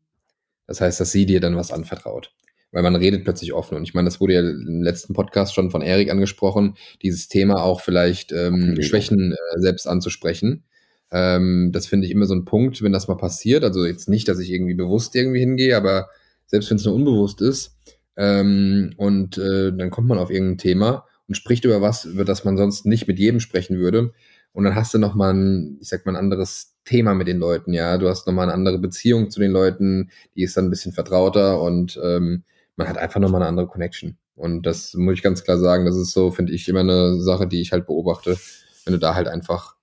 Das 0.67 0.81
heißt, 0.81 0.99
dass 0.99 1.11
sie 1.11 1.25
dir 1.25 1.39
dann 1.39 1.55
was 1.55 1.71
anvertraut 1.71 2.31
weil 2.71 2.83
man 2.83 2.95
redet 2.95 3.23
plötzlich 3.23 3.53
offen. 3.53 3.75
Und 3.75 3.83
ich 3.83 3.93
meine, 3.93 4.05
das 4.05 4.19
wurde 4.19 4.33
ja 4.33 4.41
im 4.41 4.81
letzten 4.81 5.13
Podcast 5.13 5.53
schon 5.53 5.71
von 5.71 5.81
Erik 5.81 6.11
angesprochen, 6.11 6.75
dieses 7.01 7.27
Thema 7.27 7.63
auch 7.63 7.81
vielleicht 7.81 8.31
ähm, 8.31 8.73
okay. 8.73 8.83
Schwächen 8.83 9.31
äh, 9.31 9.59
selbst 9.59 9.87
anzusprechen. 9.87 10.63
Ähm, 11.11 11.71
das 11.73 11.87
finde 11.87 12.05
ich 12.05 12.11
immer 12.11 12.25
so 12.25 12.35
ein 12.35 12.45
Punkt, 12.45 12.81
wenn 12.81 12.91
das 12.91 13.07
mal 13.07 13.17
passiert. 13.17 13.63
Also 13.63 13.85
jetzt 13.85 14.09
nicht, 14.09 14.27
dass 14.27 14.39
ich 14.39 14.51
irgendwie 14.51 14.75
bewusst 14.75 15.15
irgendwie 15.15 15.39
hingehe, 15.39 15.75
aber 15.75 16.09
selbst 16.45 16.69
wenn 16.69 16.77
es 16.77 16.85
nur 16.85 16.95
unbewusst 16.95 17.41
ist, 17.41 17.75
ähm, 18.19 18.91
und 18.97 19.37
äh, 19.37 19.71
dann 19.71 19.91
kommt 19.91 20.09
man 20.09 20.17
auf 20.17 20.29
irgendein 20.29 20.57
Thema 20.57 21.05
und 21.29 21.35
spricht 21.35 21.63
über 21.63 21.81
was, 21.81 22.03
über 22.03 22.25
das 22.25 22.43
man 22.43 22.57
sonst 22.57 22.85
nicht 22.85 23.07
mit 23.07 23.17
jedem 23.17 23.39
sprechen 23.39 23.77
würde. 23.77 24.11
Und 24.51 24.65
dann 24.65 24.75
hast 24.75 24.93
du 24.93 24.97
noch 24.97 25.15
mal 25.15 25.33
ein, 25.33 25.77
ich 25.79 25.87
sag 25.87 26.05
mal, 26.05 26.13
ein 26.13 26.17
anderes 26.17 26.75
Thema 26.83 27.13
mit 27.13 27.29
den 27.29 27.37
Leuten, 27.39 27.71
ja. 27.71 27.97
Du 27.97 28.09
hast 28.09 28.27
noch 28.27 28.33
mal 28.33 28.43
eine 28.43 28.53
andere 28.53 28.77
Beziehung 28.77 29.29
zu 29.29 29.39
den 29.39 29.51
Leuten, 29.51 30.09
die 30.35 30.43
ist 30.43 30.57
dann 30.57 30.65
ein 30.65 30.69
bisschen 30.69 30.91
vertrauter 30.91 31.61
und 31.61 31.97
ähm, 32.03 32.43
man 32.75 32.89
hat 32.89 32.97
einfach 32.97 33.21
nochmal 33.21 33.41
eine 33.41 33.47
andere 33.49 33.67
Connection. 33.67 34.17
Und 34.35 34.65
das 34.65 34.93
muss 34.95 35.13
ich 35.13 35.23
ganz 35.23 35.43
klar 35.43 35.57
sagen, 35.57 35.85
das 35.85 35.95
ist 35.95 36.11
so, 36.11 36.31
finde 36.31 36.51
ich, 36.51 36.67
immer 36.67 36.81
eine 36.81 37.21
Sache, 37.21 37.47
die 37.47 37.61
ich 37.61 37.71
halt 37.71 37.85
beobachte. 37.85 38.37
Wenn 38.83 38.93
du 38.93 38.99
da 38.99 39.15
halt 39.15 39.29
einfach 39.29 39.75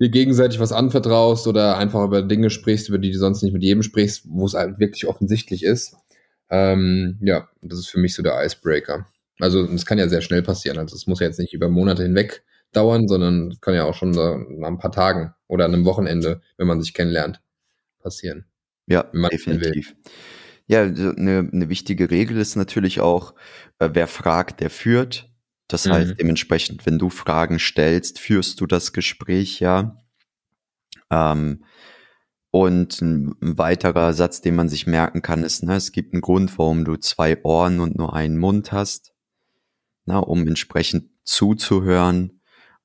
dir 0.00 0.08
gegenseitig 0.08 0.58
was 0.60 0.72
anvertraust 0.72 1.46
oder 1.46 1.76
einfach 1.76 2.04
über 2.04 2.22
Dinge 2.22 2.50
sprichst, 2.50 2.88
über 2.88 2.98
die 2.98 3.10
du 3.10 3.18
sonst 3.18 3.42
nicht 3.42 3.52
mit 3.52 3.62
jedem 3.62 3.82
sprichst, 3.82 4.24
wo 4.28 4.46
es 4.46 4.54
halt 4.54 4.78
wirklich 4.78 5.06
offensichtlich 5.06 5.62
ist. 5.62 5.94
Ähm, 6.48 7.18
ja, 7.20 7.48
das 7.62 7.78
ist 7.78 7.88
für 7.88 8.00
mich 8.00 8.14
so 8.14 8.22
der 8.22 8.44
Icebreaker. 8.44 9.06
Also 9.38 9.64
es 9.64 9.86
kann 9.86 9.98
ja 9.98 10.08
sehr 10.08 10.20
schnell 10.20 10.42
passieren. 10.42 10.78
Also 10.78 10.96
es 10.96 11.06
muss 11.06 11.20
ja 11.20 11.26
jetzt 11.26 11.38
nicht 11.38 11.52
über 11.52 11.68
Monate 11.68 12.02
hinweg 12.02 12.42
dauern, 12.72 13.08
sondern 13.08 13.56
kann 13.60 13.74
ja 13.74 13.84
auch 13.84 13.94
schon 13.94 14.10
nach 14.10 14.68
ein 14.68 14.78
paar 14.78 14.92
Tagen 14.92 15.34
oder 15.48 15.64
an 15.64 15.74
einem 15.74 15.84
Wochenende, 15.84 16.40
wenn 16.56 16.66
man 16.66 16.80
sich 16.80 16.94
kennenlernt, 16.94 17.40
passieren. 18.00 18.46
Ja, 18.86 19.04
definitiv. 19.30 19.90
Will. 19.90 20.12
Ja, 20.66 20.82
eine, 20.82 21.50
eine 21.52 21.68
wichtige 21.68 22.10
Regel 22.10 22.38
ist 22.38 22.56
natürlich 22.56 23.00
auch, 23.00 23.34
äh, 23.78 23.90
wer 23.92 24.06
fragt, 24.06 24.60
der 24.60 24.70
führt. 24.70 25.29
Das 25.70 25.86
mhm. 25.86 25.92
heißt 25.92 26.14
dementsprechend, 26.18 26.84
wenn 26.84 26.98
du 26.98 27.10
Fragen 27.10 27.58
stellst, 27.58 28.18
führst 28.18 28.60
du 28.60 28.66
das 28.66 28.92
Gespräch 28.92 29.60
ja. 29.60 29.96
Ähm, 31.10 31.64
und 32.50 33.00
ein, 33.00 33.36
weiterer 33.40 34.12
Satz, 34.12 34.40
den 34.40 34.56
man 34.56 34.68
sich 34.68 34.88
merken 34.88 35.22
kann, 35.22 35.44
ist, 35.44 35.62
ne, 35.62 35.76
es 35.76 35.92
gibt 35.92 36.12
einen 36.12 36.22
Grund, 36.22 36.58
warum 36.58 36.84
du 36.84 36.96
zwei 36.96 37.40
Ohren 37.44 37.78
und 37.78 37.96
nur 37.96 38.14
einen 38.14 38.38
Mund 38.38 38.72
hast, 38.72 39.14
na, 40.04 40.18
um 40.18 40.46
entsprechend 40.48 41.10
zuzuhören. 41.22 42.40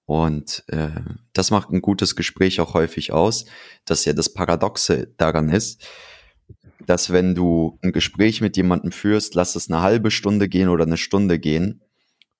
Und 0.05 0.63
äh, 0.67 1.01
das 1.33 1.49
macht 1.49 1.71
ein 1.71 1.81
gutes 1.81 2.15
Gespräch 2.15 2.61
auch 2.61 2.75
häufig 2.75 3.11
aus, 3.11 3.45
dass 3.85 4.05
ja 4.05 4.13
das 4.13 4.31
Paradoxe 4.31 5.11
daran 5.17 5.49
ist, 5.49 5.87
dass 6.85 7.11
wenn 7.11 7.33
du 7.33 7.79
ein 7.81 7.91
Gespräch 7.91 8.41
mit 8.41 8.55
jemandem 8.55 8.91
führst, 8.91 9.33
lass 9.33 9.55
es 9.55 9.71
eine 9.71 9.81
halbe 9.81 10.11
Stunde 10.11 10.47
gehen 10.47 10.69
oder 10.69 10.85
eine 10.85 10.97
Stunde 10.97 11.39
gehen 11.39 11.81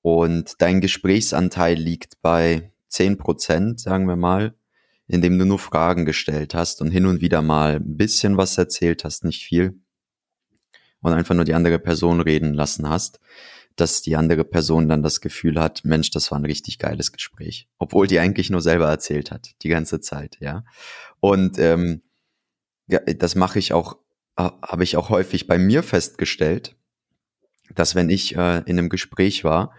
und 0.05 0.61
dein 0.61 0.81
Gesprächsanteil 0.81 1.75
liegt 1.75 2.21
bei 2.21 2.71
zehn 2.89 3.17
Prozent, 3.17 3.79
sagen 3.79 4.07
wir 4.07 4.15
mal, 4.15 4.53
indem 5.07 5.39
du 5.39 5.45
nur 5.45 5.57
Fragen 5.57 6.05
gestellt 6.05 6.53
hast 6.53 6.79
und 6.79 6.91
hin 6.91 7.07
und 7.07 7.21
wieder 7.21 7.41
mal 7.41 7.77
ein 7.77 7.97
bisschen 7.97 8.37
was 8.37 8.55
erzählt 8.55 9.03
hast, 9.03 9.23
nicht 9.23 9.43
viel 9.43 9.79
und 11.01 11.11
einfach 11.11 11.33
nur 11.33 11.43
die 11.43 11.55
andere 11.55 11.79
Person 11.79 12.21
reden 12.21 12.53
lassen 12.53 12.87
hast, 12.87 13.19
dass 13.77 14.03
die 14.03 14.15
andere 14.15 14.45
Person 14.45 14.89
dann 14.89 15.01
das 15.01 15.21
Gefühl 15.21 15.59
hat, 15.59 15.83
Mensch, 15.85 16.11
das 16.11 16.29
war 16.29 16.37
ein 16.37 16.45
richtig 16.45 16.77
geiles 16.77 17.11
Gespräch, 17.11 17.67
obwohl 17.79 18.05
die 18.05 18.19
eigentlich 18.19 18.51
nur 18.51 18.61
selber 18.61 18.87
erzählt 18.87 19.31
hat, 19.31 19.55
die 19.63 19.69
ganze 19.69 20.01
Zeit, 20.01 20.37
ja. 20.39 20.65
Und 21.19 21.57
ähm, 21.57 22.03
ja, 22.85 22.99
das 22.99 23.33
mache 23.33 23.57
ich 23.57 23.73
auch, 23.73 23.97
habe 24.37 24.83
ich 24.83 24.97
auch 24.97 25.09
häufig 25.09 25.47
bei 25.47 25.57
mir 25.57 25.81
festgestellt, 25.81 26.75
dass 27.73 27.95
wenn 27.95 28.11
ich 28.11 28.35
äh, 28.35 28.59
in 28.67 28.77
einem 28.77 28.89
Gespräch 28.89 29.43
war 29.43 29.73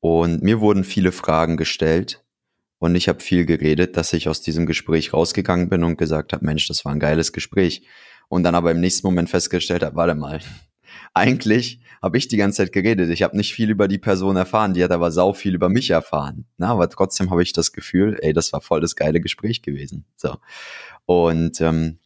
und 0.00 0.42
mir 0.42 0.60
wurden 0.60 0.84
viele 0.84 1.12
Fragen 1.12 1.56
gestellt 1.56 2.24
und 2.80 2.94
ich 2.94 3.08
habe 3.08 3.20
viel 3.20 3.44
geredet, 3.44 3.96
dass 3.98 4.12
ich 4.14 4.28
aus 4.28 4.40
diesem 4.40 4.64
Gespräch 4.64 5.12
rausgegangen 5.12 5.68
bin 5.68 5.84
und 5.84 5.98
gesagt 5.98 6.32
habe, 6.32 6.44
Mensch, 6.44 6.66
das 6.66 6.84
war 6.84 6.92
ein 6.92 6.98
geiles 6.98 7.32
Gespräch. 7.32 7.86
Und 8.28 8.42
dann 8.42 8.54
aber 8.54 8.70
im 8.70 8.80
nächsten 8.80 9.06
Moment 9.06 9.28
festgestellt 9.28 9.82
habe, 9.82 9.96
warte 9.96 10.14
mal, 10.14 10.40
eigentlich 11.14 11.80
habe 12.00 12.16
ich 12.16 12.28
die 12.28 12.38
ganze 12.38 12.58
Zeit 12.58 12.72
geredet. 12.72 13.10
Ich 13.10 13.22
habe 13.22 13.36
nicht 13.36 13.52
viel 13.52 13.68
über 13.68 13.86
die 13.86 13.98
Person 13.98 14.36
erfahren, 14.36 14.72
die 14.72 14.82
hat 14.82 14.92
aber 14.92 15.10
sau 15.10 15.34
viel 15.34 15.54
über 15.54 15.68
mich 15.68 15.90
erfahren. 15.90 16.46
Na, 16.56 16.70
aber 16.70 16.88
trotzdem 16.88 17.30
habe 17.30 17.42
ich 17.42 17.52
das 17.52 17.72
Gefühl, 17.72 18.18
ey, 18.22 18.32
das 18.32 18.52
war 18.54 18.62
voll 18.62 18.80
das 18.80 18.96
geile 18.96 19.20
Gespräch 19.20 19.60
gewesen. 19.60 20.06
So. 20.16 20.38
Und 21.04 21.60
ähm, 21.60 21.98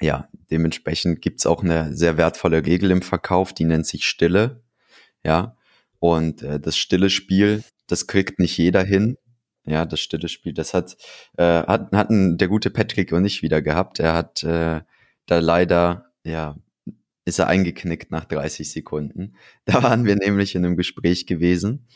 ja, 0.00 0.28
dementsprechend 0.52 1.22
gibt's 1.22 1.46
auch 1.46 1.64
eine 1.64 1.92
sehr 1.92 2.16
wertvolle 2.16 2.64
Regel 2.64 2.92
im 2.92 3.02
Verkauf, 3.02 3.52
die 3.52 3.64
nennt 3.64 3.86
sich 3.86 4.04
Stille. 4.04 4.62
Ja. 5.24 5.56
Und 6.02 6.42
äh, 6.42 6.58
das 6.58 6.76
stille 6.76 7.10
Spiel, 7.10 7.62
das 7.86 8.08
kriegt 8.08 8.40
nicht 8.40 8.58
jeder 8.58 8.82
hin. 8.82 9.18
Ja, 9.64 9.86
das 9.86 10.00
stille 10.00 10.28
Spiel, 10.28 10.52
das 10.52 10.74
hat, 10.74 10.96
äh, 11.38 11.62
hat, 11.62 11.92
hatten 11.92 12.38
der 12.38 12.48
gute 12.48 12.70
Patrick 12.70 13.12
und 13.12 13.24
ich 13.24 13.42
wieder 13.42 13.62
gehabt. 13.62 14.00
Er 14.00 14.14
hat 14.14 14.42
äh, 14.42 14.80
da 15.26 15.38
leider, 15.38 16.06
ja, 16.24 16.56
ist 17.24 17.38
er 17.38 17.46
eingeknickt 17.46 18.10
nach 18.10 18.24
30 18.24 18.72
Sekunden. 18.72 19.36
Da 19.64 19.84
waren 19.84 20.04
wir 20.04 20.16
nämlich 20.16 20.56
in 20.56 20.66
einem 20.66 20.76
Gespräch 20.76 21.24
gewesen 21.24 21.86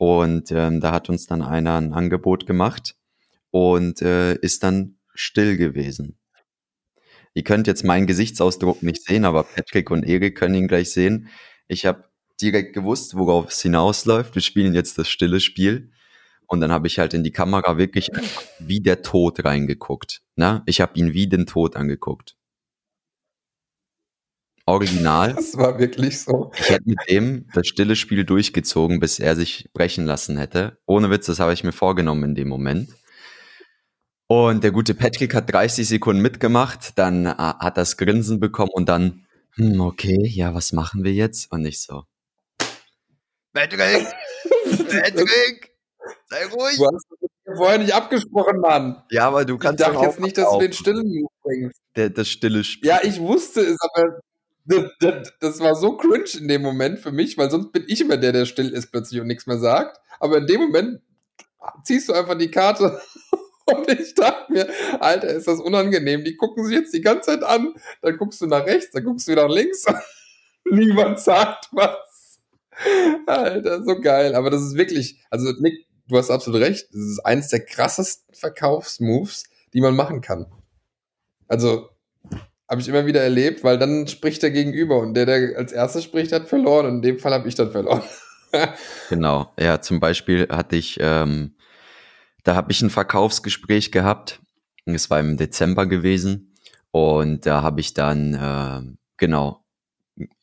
und 0.00 0.50
ähm, 0.50 0.80
da 0.80 0.90
hat 0.90 1.08
uns 1.08 1.26
dann 1.28 1.40
einer 1.40 1.76
ein 1.76 1.92
Angebot 1.92 2.46
gemacht 2.46 2.96
und 3.52 4.02
äh, 4.02 4.34
ist 4.34 4.64
dann 4.64 4.96
still 5.14 5.56
gewesen. 5.56 6.18
Ihr 7.34 7.44
könnt 7.44 7.68
jetzt 7.68 7.84
meinen 7.84 8.08
Gesichtsausdruck 8.08 8.82
nicht 8.82 9.06
sehen, 9.06 9.24
aber 9.24 9.44
Patrick 9.44 9.92
und 9.92 10.02
Erik 10.02 10.36
können 10.36 10.56
ihn 10.56 10.66
gleich 10.66 10.90
sehen. 10.90 11.28
Ich 11.68 11.86
habe 11.86 12.04
direkt 12.40 12.74
gewusst, 12.74 13.16
worauf 13.16 13.48
es 13.48 13.62
hinausläuft. 13.62 14.34
Wir 14.34 14.42
spielen 14.42 14.74
jetzt 14.74 14.98
das 14.98 15.08
stille 15.08 15.40
Spiel. 15.40 15.90
Und 16.46 16.60
dann 16.60 16.70
habe 16.70 16.86
ich 16.86 16.98
halt 16.98 17.14
in 17.14 17.24
die 17.24 17.32
Kamera 17.32 17.78
wirklich 17.78 18.10
wie 18.58 18.80
der 18.80 19.02
Tod 19.02 19.44
reingeguckt. 19.44 20.22
Na? 20.36 20.62
Ich 20.66 20.80
habe 20.80 20.98
ihn 20.98 21.14
wie 21.14 21.26
den 21.26 21.46
Tod 21.46 21.76
angeguckt. 21.76 22.36
Original. 24.66 25.34
Das 25.34 25.56
war 25.58 25.78
wirklich 25.78 26.22
so. 26.22 26.50
Ich 26.56 26.70
hätte 26.70 26.84
mit 26.86 26.98
dem 27.08 27.46
das 27.52 27.66
stille 27.66 27.96
Spiel 27.96 28.24
durchgezogen, 28.24 28.98
bis 28.98 29.18
er 29.18 29.36
sich 29.36 29.68
brechen 29.74 30.06
lassen 30.06 30.38
hätte. 30.38 30.78
Ohne 30.86 31.10
Witz, 31.10 31.26
das 31.26 31.38
habe 31.38 31.52
ich 31.52 31.64
mir 31.64 31.72
vorgenommen 31.72 32.24
in 32.24 32.34
dem 32.34 32.48
Moment. 32.48 32.88
Und 34.26 34.64
der 34.64 34.70
gute 34.70 34.94
Patrick 34.94 35.34
hat 35.34 35.52
30 35.52 35.86
Sekunden 35.86 36.22
mitgemacht, 36.22 36.98
dann 36.98 37.26
äh, 37.26 37.34
hat 37.36 37.76
das 37.76 37.98
Grinsen 37.98 38.40
bekommen 38.40 38.70
und 38.72 38.88
dann, 38.88 39.26
hm, 39.56 39.80
okay, 39.80 40.26
ja, 40.26 40.54
was 40.54 40.72
machen 40.72 41.04
wir 41.04 41.12
jetzt? 41.12 41.52
Und 41.52 41.66
ich 41.66 41.82
so, 41.82 42.04
Patrick, 43.54 44.08
Patrick, 44.90 45.70
sei 46.26 46.46
ruhig. 46.46 46.76
Du 46.76 46.86
hast 46.86 47.06
das 47.46 47.56
vorher 47.56 47.78
nicht 47.78 47.94
abgesprochen, 47.94 48.58
Mann. 48.58 49.02
Ja, 49.10 49.28
aber 49.28 49.44
du 49.44 49.56
kannst 49.56 49.80
ich 49.80 49.86
dachte 49.86 50.04
jetzt 50.04 50.20
nicht, 50.20 50.36
dass 50.36 50.50
du 50.50 50.58
den 50.58 50.72
stillen 50.72 51.06
Move 51.06 51.32
bringst. 51.42 51.80
Der, 51.94 52.10
das 52.10 52.28
stille 52.28 52.64
Spiel. 52.64 52.88
Ja, 52.88 52.98
ich 53.02 53.20
wusste 53.20 53.60
es, 53.60 53.78
aber 53.80 54.20
das, 54.64 54.84
das, 54.98 55.32
das, 55.40 55.60
war 55.60 55.76
so 55.76 55.96
cringe 55.96 56.24
in 56.36 56.48
dem 56.48 56.62
Moment 56.62 56.98
für 56.98 57.12
mich, 57.12 57.38
weil 57.38 57.48
sonst 57.50 57.70
bin 57.70 57.84
ich 57.86 58.00
immer 58.00 58.16
der, 58.16 58.32
der 58.32 58.44
still 58.46 58.70
ist 58.70 58.90
plötzlich 58.90 59.20
und 59.20 59.28
nichts 59.28 59.46
mehr 59.46 59.58
sagt. 59.58 60.00
Aber 60.18 60.38
in 60.38 60.46
dem 60.46 60.60
Moment 60.60 61.00
ziehst 61.84 62.08
du 62.08 62.12
einfach 62.12 62.36
die 62.36 62.50
Karte 62.50 63.00
und 63.66 63.88
ich 63.88 64.14
dachte 64.14 64.52
mir, 64.52 64.68
Alter, 64.98 65.28
ist 65.28 65.46
das 65.46 65.60
unangenehm. 65.60 66.24
Die 66.24 66.36
gucken 66.36 66.64
sich 66.64 66.74
jetzt 66.74 66.92
die 66.92 67.02
ganze 67.02 67.30
Zeit 67.30 67.44
an. 67.44 67.72
Dann 68.02 68.16
guckst 68.16 68.40
du 68.40 68.46
nach 68.46 68.66
rechts, 68.66 68.90
dann 68.90 69.04
guckst 69.04 69.28
du 69.28 69.34
nach 69.34 69.48
links. 69.48 69.84
Niemand 70.64 71.20
sagt 71.20 71.68
was. 71.70 72.03
Alter, 73.26 73.82
so 73.84 74.00
geil. 74.00 74.34
Aber 74.34 74.50
das 74.50 74.62
ist 74.62 74.76
wirklich, 74.76 75.20
also 75.30 75.52
Nick, 75.60 75.86
du 76.08 76.16
hast 76.16 76.30
absolut 76.30 76.60
recht. 76.60 76.88
Das 76.92 77.00
ist 77.00 77.20
eines 77.20 77.48
der 77.48 77.64
krassesten 77.64 78.34
Verkaufsmoves, 78.34 79.44
die 79.72 79.80
man 79.80 79.96
machen 79.96 80.20
kann. 80.20 80.46
Also, 81.48 81.90
habe 82.68 82.80
ich 82.80 82.88
immer 82.88 83.06
wieder 83.06 83.22
erlebt, 83.22 83.62
weil 83.62 83.78
dann 83.78 84.06
spricht 84.08 84.42
der 84.42 84.50
Gegenüber 84.50 84.98
und 84.98 85.14
der, 85.14 85.26
der 85.26 85.58
als 85.58 85.72
erstes 85.72 86.04
spricht, 86.04 86.32
hat 86.32 86.48
verloren 86.48 86.86
und 86.86 86.94
in 86.96 87.02
dem 87.02 87.18
Fall 87.18 87.32
habe 87.32 87.48
ich 87.48 87.54
dann 87.54 87.70
verloren. 87.70 88.02
genau, 89.08 89.52
ja, 89.58 89.80
zum 89.80 90.00
Beispiel 90.00 90.48
hatte 90.48 90.76
ich, 90.76 90.98
ähm, 91.00 91.54
da 92.42 92.54
habe 92.54 92.72
ich 92.72 92.80
ein 92.82 92.90
Verkaufsgespräch 92.90 93.92
gehabt, 93.92 94.40
es 94.86 95.10
war 95.10 95.20
im 95.20 95.36
Dezember 95.36 95.86
gewesen 95.86 96.54
und 96.90 97.46
da 97.46 97.62
habe 97.62 97.80
ich 97.80 97.94
dann, 97.94 98.34
äh, 98.34 98.96
genau, 99.18 99.63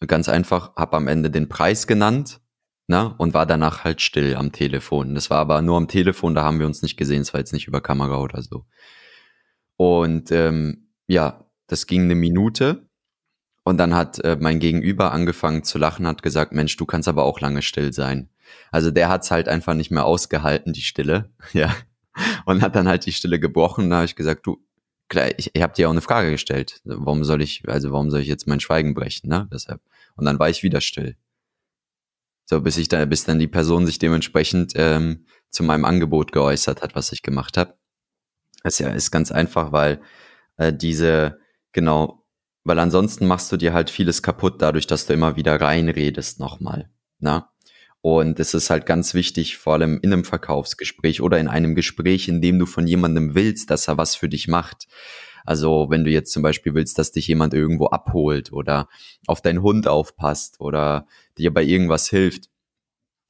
ganz 0.05 0.29
einfach, 0.29 0.75
habe 0.75 0.97
am 0.97 1.07
Ende 1.07 1.29
den 1.29 1.49
Preis 1.49 1.87
genannt 1.87 2.41
ne, 2.87 3.13
und 3.17 3.33
war 3.33 3.45
danach 3.45 3.83
halt 3.83 4.01
still 4.01 4.35
am 4.35 4.51
Telefon. 4.51 5.15
Das 5.15 5.29
war 5.29 5.39
aber 5.39 5.61
nur 5.61 5.77
am 5.77 5.87
Telefon, 5.87 6.35
da 6.35 6.43
haben 6.43 6.59
wir 6.59 6.65
uns 6.65 6.81
nicht 6.81 6.97
gesehen, 6.97 7.21
es 7.21 7.33
war 7.33 7.39
jetzt 7.39 7.53
nicht 7.53 7.67
über 7.67 7.81
Kamera 7.81 8.19
oder 8.19 8.41
so. 8.41 8.65
Und 9.77 10.31
ähm, 10.31 10.89
ja, 11.07 11.45
das 11.67 11.87
ging 11.87 12.03
eine 12.03 12.15
Minute 12.15 12.87
und 13.63 13.77
dann 13.77 13.95
hat 13.95 14.19
äh, 14.19 14.37
mein 14.39 14.59
Gegenüber 14.59 15.11
angefangen 15.11 15.63
zu 15.63 15.77
lachen, 15.77 16.07
hat 16.07 16.23
gesagt, 16.23 16.51
Mensch, 16.51 16.75
du 16.77 16.85
kannst 16.85 17.07
aber 17.07 17.23
auch 17.23 17.39
lange 17.39 17.61
still 17.61 17.93
sein. 17.93 18.29
Also 18.71 18.91
der 18.91 19.09
hat's 19.09 19.31
halt 19.31 19.47
einfach 19.47 19.73
nicht 19.73 19.91
mehr 19.91 20.05
ausgehalten, 20.05 20.73
die 20.73 20.81
Stille, 20.81 21.31
ja. 21.53 21.73
Und 22.45 22.61
hat 22.61 22.75
dann 22.75 22.89
halt 22.89 23.05
die 23.05 23.13
Stille 23.13 23.39
gebrochen. 23.39 23.89
Da 23.89 23.97
habe 23.97 24.05
ich 24.05 24.17
gesagt, 24.17 24.45
du, 24.45 24.57
klar, 25.11 25.29
ich, 25.37 25.51
ich 25.53 25.61
habe 25.61 25.73
dir 25.73 25.87
auch 25.87 25.91
eine 25.91 26.01
Frage 26.01 26.31
gestellt. 26.31 26.81
Warum 26.83 27.23
soll 27.23 27.41
ich, 27.41 27.63
also 27.67 27.91
warum 27.91 28.09
soll 28.09 28.21
ich 28.21 28.27
jetzt 28.27 28.47
mein 28.47 28.59
Schweigen 28.59 28.93
brechen, 28.95 29.29
ne? 29.29 29.47
Deshalb. 29.53 29.81
Und 30.15 30.25
dann 30.25 30.39
war 30.39 30.49
ich 30.49 30.63
wieder 30.63 30.81
still. 30.81 31.15
So, 32.45 32.61
bis 32.61 32.77
ich 32.77 32.87
da, 32.87 33.05
bis 33.05 33.23
dann 33.23 33.39
die 33.39 33.47
Person 33.47 33.85
sich 33.85 33.99
dementsprechend 33.99 34.73
ähm, 34.75 35.25
zu 35.49 35.63
meinem 35.63 35.85
Angebot 35.85 36.31
geäußert 36.31 36.81
hat, 36.81 36.95
was 36.95 37.11
ich 37.11 37.21
gemacht 37.21 37.57
habe. 37.57 37.75
Das 38.63 38.79
ja 38.79 38.89
ist 38.89 39.11
ganz 39.11 39.31
einfach, 39.31 39.71
weil 39.71 40.01
äh, 40.57 40.73
diese 40.73 41.39
Genau, 41.73 42.25
weil 42.63 42.79
ansonsten 42.79 43.27
machst 43.27 43.51
du 43.51 43.57
dir 43.57 43.73
halt 43.73 43.89
vieles 43.89 44.21
kaputt 44.21 44.61
dadurch, 44.61 44.87
dass 44.87 45.05
du 45.05 45.13
immer 45.13 45.35
wieder 45.35 45.59
reinredest 45.59 46.39
nochmal. 46.39 46.89
Na? 47.19 47.50
Und 48.01 48.39
es 48.39 48.53
ist 48.53 48.69
halt 48.69 48.85
ganz 48.85 49.13
wichtig, 49.13 49.57
vor 49.57 49.73
allem 49.73 49.99
in 50.01 50.11
einem 50.11 50.23
Verkaufsgespräch 50.25 51.21
oder 51.21 51.39
in 51.39 51.47
einem 51.47 51.75
Gespräch, 51.75 52.27
in 52.27 52.41
dem 52.41 52.57
du 52.57 52.65
von 52.65 52.87
jemandem 52.87 53.35
willst, 53.35 53.69
dass 53.69 53.87
er 53.87 53.97
was 53.97 54.15
für 54.15 54.27
dich 54.27 54.47
macht. 54.47 54.87
Also 55.45 55.87
wenn 55.89 56.03
du 56.03 56.09
jetzt 56.11 56.31
zum 56.31 56.43
Beispiel 56.43 56.73
willst, 56.73 56.97
dass 56.97 57.11
dich 57.11 57.27
jemand 57.27 57.53
irgendwo 57.53 57.87
abholt 57.87 58.51
oder 58.51 58.89
auf 59.27 59.41
deinen 59.41 59.61
Hund 59.61 59.87
aufpasst 59.87 60.59
oder 60.59 61.07
dir 61.37 61.53
bei 61.53 61.63
irgendwas 61.63 62.09
hilft, 62.09 62.49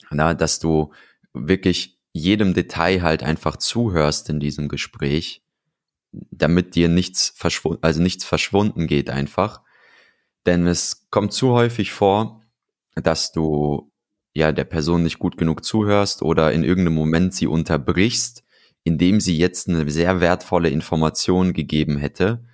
na, 0.10 0.34
dass 0.34 0.60
du 0.60 0.94
wirklich 1.34 1.98
jedem 2.14 2.54
Detail 2.54 3.02
halt 3.02 3.24
einfach 3.24 3.58
zuhörst 3.58 4.30
in 4.30 4.40
diesem 4.40 4.68
Gespräch 4.68 5.42
damit 6.12 6.76
dir 6.76 6.90
nichts 6.90 7.34
verschwunden, 7.36 7.84
also 7.84 8.02
nichts 8.02 8.26
verschwunden 8.26 8.88
geht 8.88 9.10
einfach. 9.10 9.62
Denn 10.46 10.68
es 10.68 11.08
kommt 11.10 11.34
zu 11.34 11.52
häufig 11.52 11.92
vor, 11.92 12.42
dass 12.96 13.32
du 13.32 13.91
ja 14.34 14.52
der 14.52 14.64
Person 14.64 15.04
nicht 15.04 15.20
gut 15.20 15.38
genug 15.38 15.64
zuhörst 15.64 16.22
oder 16.22 16.52
in 16.52 16.64
irgendeinem 16.64 16.96
Moment 16.96 17.34
sie 17.34 17.48
unterbrichst, 17.48 18.44
indem 18.84 19.20
sie 19.20 19.38
jetzt 19.38 19.70
eine 19.70 19.90
sehr 19.90 20.22
wertvolle 20.22 20.70
Information 20.70 21.54
gegeben 21.54 21.98
hätte, 21.98 22.46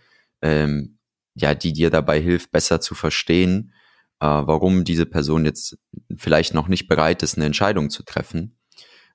ähm, 0.42 0.98
ja, 1.36 1.54
die 1.54 1.74
dir 1.74 1.90
dabei 1.90 2.20
hilft, 2.20 2.52
besser 2.52 2.82
zu 2.82 2.96
verstehen, 2.96 3.74
äh, 4.20 4.26
warum 4.26 4.84
diese 4.84 5.06
Person 5.06 5.46
jetzt 5.46 5.78
vielleicht 6.16 6.54
noch 6.54 6.68
nicht 6.68 6.88
bereit 6.88 7.24
ist, 7.24 7.38
eine 7.38 7.46
Entscheidung 7.46 7.90
zu 7.90 8.04
treffen. 8.04 8.58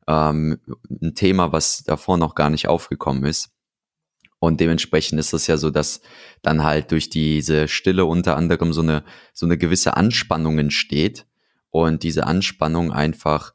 Ähm, 0.07 0.61
ein 1.03 1.14
Thema, 1.14 1.53
was 1.53 1.83
davor 1.85 2.16
noch 2.16 2.35
gar 2.35 2.51
nicht 2.51 2.68
aufgekommen 2.68 3.25
ist. 3.25 3.51
Und 4.38 4.61
dementsprechend 4.61 5.20
ist 5.20 5.33
es 5.33 5.46
ja 5.46 5.57
so, 5.57 5.70
dass 5.70 6.01
dann 6.42 6.64
halt 6.64 6.90
durch 6.90 7.09
diese 7.09 7.68
Stille 7.68 8.05
unter 8.05 8.37
anderem 8.37 8.72
so 8.72 8.83
eine, 8.83 9.05
so 9.33 9.46
eine 9.46 9.57
gewisse 9.57 9.96
Anspannung 9.96 10.59
entsteht 10.59 11.27
und 11.73 12.05
diese 12.05 12.27
Anspannung 12.27 12.93
einfach 12.93 13.55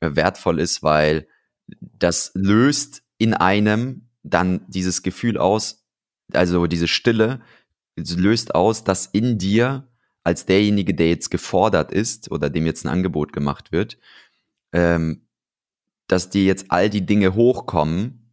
wertvoll 0.00 0.58
ist, 0.58 0.82
weil 0.82 1.28
das 1.66 2.32
löst 2.34 3.02
in 3.18 3.34
einem 3.34 4.08
dann 4.22 4.64
dieses 4.68 5.02
Gefühl 5.02 5.36
aus, 5.36 5.84
also 6.32 6.66
diese 6.66 6.88
Stille 6.88 7.40
löst 7.96 8.54
aus, 8.54 8.84
dass 8.84 9.06
in 9.06 9.36
dir 9.36 9.88
als 10.22 10.46
derjenige, 10.46 10.94
der 10.94 11.08
jetzt 11.08 11.30
gefordert 11.30 11.92
ist 11.92 12.30
oder 12.30 12.48
dem 12.48 12.66
jetzt 12.66 12.84
ein 12.84 12.88
Angebot 12.88 13.32
gemacht 13.32 13.72
wird, 13.72 13.98
ähm, 14.72 15.26
dass 16.06 16.30
dir 16.30 16.44
jetzt 16.44 16.66
all 16.70 16.88
die 16.88 17.04
Dinge 17.04 17.34
hochkommen, 17.34 18.32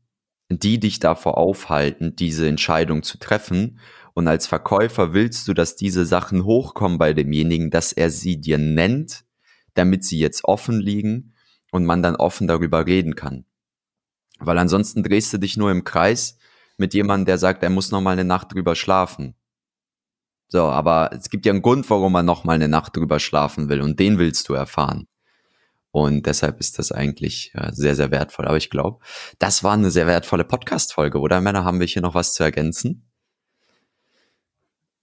die 0.50 0.80
dich 0.80 1.00
davor 1.00 1.38
aufhalten, 1.38 2.16
diese 2.16 2.48
Entscheidung 2.48 3.04
zu 3.04 3.18
treffen. 3.18 3.80
Und 4.18 4.28
als 4.28 4.48
Verkäufer 4.48 5.14
willst 5.14 5.48
du, 5.48 5.54
dass 5.54 5.76
diese 5.76 6.04
Sachen 6.04 6.44
hochkommen 6.44 6.98
bei 6.98 7.14
demjenigen, 7.14 7.70
dass 7.70 7.94
er 7.94 8.10
sie 8.10 8.42
dir 8.42 8.58
nennt, 8.58 9.26
damit 9.76 10.06
sie 10.06 10.18
jetzt 10.18 10.44
offen 10.44 10.80
liegen 10.80 11.36
und 11.72 11.86
man 11.86 12.02
dann 12.02 12.16
offen 12.16 12.48
darüber 12.48 12.88
reden 12.88 13.14
kann. 13.14 13.46
Weil 14.40 14.58
ansonsten 14.58 15.04
drehst 15.04 15.34
du 15.34 15.38
dich 15.38 15.56
nur 15.56 15.70
im 15.70 15.84
Kreis 15.84 16.40
mit 16.78 16.96
jemandem, 16.96 17.28
der 17.28 17.38
sagt, 17.38 17.62
er 17.62 17.70
muss 17.70 17.92
noch 17.92 18.02
mal 18.02 18.14
eine 18.14 18.26
Nacht 18.26 18.52
drüber 18.52 18.76
schlafen. 18.76 19.36
So, 20.48 20.64
aber 20.64 21.12
es 21.14 21.30
gibt 21.30 21.46
ja 21.46 21.52
einen 21.52 21.62
Grund, 21.62 21.88
warum 21.92 22.14
man 22.14 22.26
noch 22.26 22.44
mal 22.44 22.54
eine 22.54 22.70
Nacht 22.70 22.98
drüber 22.98 23.20
schlafen 23.20 23.70
will 23.70 23.82
und 23.82 24.00
den 24.00 24.18
willst 24.18 24.50
du 24.50 24.56
erfahren. 24.56 25.08
Und 25.92 26.26
deshalb 26.26 26.60
ist 26.60 26.80
das 26.80 26.92
eigentlich 26.92 27.52
ja, 27.54 27.72
sehr, 27.72 27.96
sehr 27.96 28.10
wertvoll. 28.10 28.48
Aber 28.48 28.58
ich 28.58 28.72
glaube, 28.72 28.98
das 29.38 29.64
war 29.64 29.74
eine 29.74 29.92
sehr 29.92 30.08
wertvolle 30.08 30.44
Podcast-Folge, 30.44 31.20
oder 31.20 31.40
Männer? 31.40 31.66
Haben 31.66 31.80
wir 31.80 31.86
hier 31.86 32.02
noch 32.02 32.16
was 32.16 32.34
zu 32.34 32.42
ergänzen? 32.42 33.07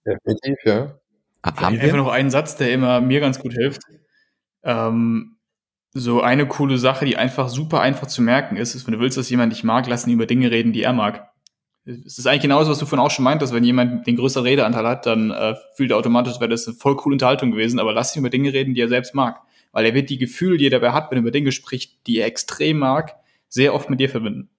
Definitiv, 0.05 0.57
ja. 0.65 0.99
Haben 1.43 1.75
wir? 1.75 1.81
Einfach 1.81 1.97
noch 1.97 2.11
einen 2.11 2.29
Satz, 2.29 2.55
der 2.57 2.71
immer 2.71 3.01
mir 3.01 3.19
ganz 3.19 3.39
gut 3.39 3.53
hilft. 3.53 3.81
Ähm, 4.63 5.37
so 5.93 6.21
eine 6.21 6.47
coole 6.47 6.77
Sache, 6.77 7.05
die 7.05 7.17
einfach 7.17 7.49
super 7.49 7.79
einfach 7.79 8.07
zu 8.07 8.21
merken 8.21 8.57
ist, 8.57 8.75
ist, 8.75 8.85
wenn 8.85 8.93
du 8.93 8.99
willst, 8.99 9.17
dass 9.17 9.29
jemand 9.29 9.53
dich 9.53 9.63
mag, 9.63 9.87
lass 9.87 10.05
ihn 10.05 10.13
über 10.13 10.25
Dinge 10.25 10.51
reden, 10.51 10.73
die 10.73 10.83
er 10.83 10.93
mag. 10.93 11.29
Es 11.85 12.17
ist 12.17 12.25
eigentlich 12.25 12.41
genauso, 12.41 12.71
was 12.71 12.79
du 12.79 12.85
vorhin 12.85 13.05
auch 13.05 13.11
schon 13.11 13.23
meintest, 13.23 13.53
wenn 13.53 13.63
jemand 13.63 14.07
den 14.07 14.15
größeren 14.15 14.45
Redeanteil 14.45 14.87
hat, 14.87 15.05
dann 15.05 15.31
äh, 15.31 15.55
fühlt 15.75 15.91
er 15.91 15.97
automatisch, 15.97 16.39
wäre 16.39 16.49
das 16.49 16.67
eine 16.67 16.75
voll 16.75 16.95
coole 16.95 17.13
Unterhaltung 17.13 17.51
gewesen, 17.51 17.79
aber 17.79 17.93
lass 17.93 18.15
ihn 18.15 18.19
über 18.19 18.31
Dinge 18.31 18.51
reden, 18.51 18.73
die 18.73 18.81
er 18.81 18.89
selbst 18.89 19.13
mag. 19.13 19.39
Weil 19.71 19.85
er 19.85 19.93
wird 19.93 20.09
die 20.09 20.17
Gefühle, 20.17 20.57
die 20.57 20.67
er 20.67 20.71
dabei 20.71 20.93
hat, 20.93 21.11
wenn 21.11 21.19
er 21.19 21.21
über 21.21 21.31
Dinge 21.31 21.51
spricht, 21.51 22.07
die 22.07 22.17
er 22.17 22.25
extrem 22.25 22.79
mag, 22.79 23.15
sehr 23.47 23.73
oft 23.73 23.89
mit 23.89 23.99
dir 23.99 24.09
verbinden. 24.09 24.49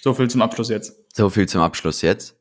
So 0.00 0.14
viel 0.14 0.30
zum 0.30 0.42
Abschluss 0.42 0.68
jetzt. 0.68 0.94
So 1.14 1.28
viel 1.28 1.48
zum 1.48 1.60
Abschluss 1.60 2.02
jetzt. 2.02 2.38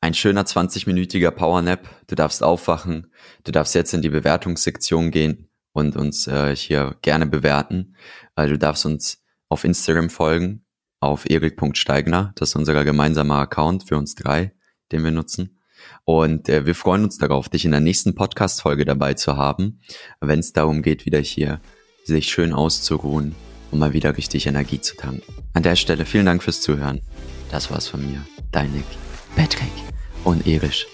Ein 0.00 0.14
schöner 0.14 0.44
20-minütiger 0.44 1.30
Powernap. 1.30 1.88
Du 2.06 2.14
darfst 2.14 2.42
aufwachen. 2.42 3.12
Du 3.44 3.52
darfst 3.52 3.74
jetzt 3.74 3.94
in 3.94 4.02
die 4.02 4.10
Bewertungssektion 4.10 5.10
gehen 5.10 5.48
und 5.72 5.96
uns 5.96 6.26
äh, 6.26 6.54
hier 6.54 6.96
gerne 7.02 7.26
bewerten. 7.26 7.96
Äh, 8.36 8.48
du 8.48 8.58
darfst 8.58 8.86
uns 8.86 9.22
auf 9.48 9.64
Instagram 9.64 10.10
folgen, 10.10 10.64
auf 11.00 11.28
erik.steigner. 11.28 12.32
Das 12.36 12.50
ist 12.50 12.56
unser 12.56 12.84
gemeinsamer 12.84 13.36
Account 13.36 13.84
für 13.84 13.96
uns 13.96 14.14
drei, 14.14 14.52
den 14.92 15.04
wir 15.04 15.10
nutzen. 15.10 15.58
Und 16.04 16.48
äh, 16.48 16.66
wir 16.66 16.74
freuen 16.74 17.04
uns 17.04 17.18
darauf, 17.18 17.48
dich 17.48 17.64
in 17.64 17.70
der 17.70 17.80
nächsten 17.80 18.14
Podcast-Folge 18.14 18.84
dabei 18.84 19.14
zu 19.14 19.36
haben, 19.36 19.80
wenn 20.20 20.40
es 20.40 20.52
darum 20.52 20.82
geht, 20.82 21.06
wieder 21.06 21.18
hier 21.18 21.60
sich 22.04 22.28
schön 22.28 22.52
auszuruhen 22.52 23.34
und 23.70 23.78
mal 23.78 23.92
wieder 23.92 24.16
richtig 24.16 24.46
Energie 24.46 24.80
zu 24.80 24.96
tanken. 24.96 25.22
An 25.54 25.62
der 25.62 25.76
Stelle 25.76 26.04
vielen 26.04 26.26
Dank 26.26 26.42
fürs 26.42 26.60
Zuhören. 26.60 27.00
Das 27.50 27.70
war's 27.70 27.88
von 27.88 28.04
mir. 28.08 28.24
Dein 28.52 28.72
Nick. 28.72 28.84
Patrick 29.36 29.70
und 30.24 30.44
Irisch. 30.46 30.86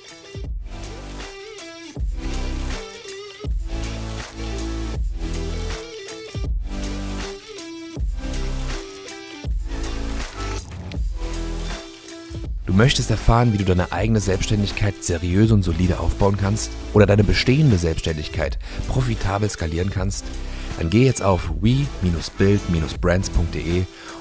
Du 12.67 12.75
möchtest 12.75 13.11
erfahren, 13.11 13.53
wie 13.53 13.59
du 13.59 13.65
deine 13.65 13.93
eigene 13.93 14.19
Selbstständigkeit 14.19 15.05
seriös 15.05 15.53
und 15.53 15.63
solide 15.63 16.01
aufbauen 16.01 16.37
kannst 16.37 16.73
oder 16.95 17.07
deine 17.07 17.23
bestehende 17.23 17.79
Selbstständigkeit 17.79 18.59
profitabel 18.89 19.49
skalieren 19.49 19.91
kannst? 19.91 20.25
Dann 20.79 20.91
geh 20.91 21.05
jetzt 21.05 21.23
auf 21.23 21.49
we-build-brands.de 21.61 23.85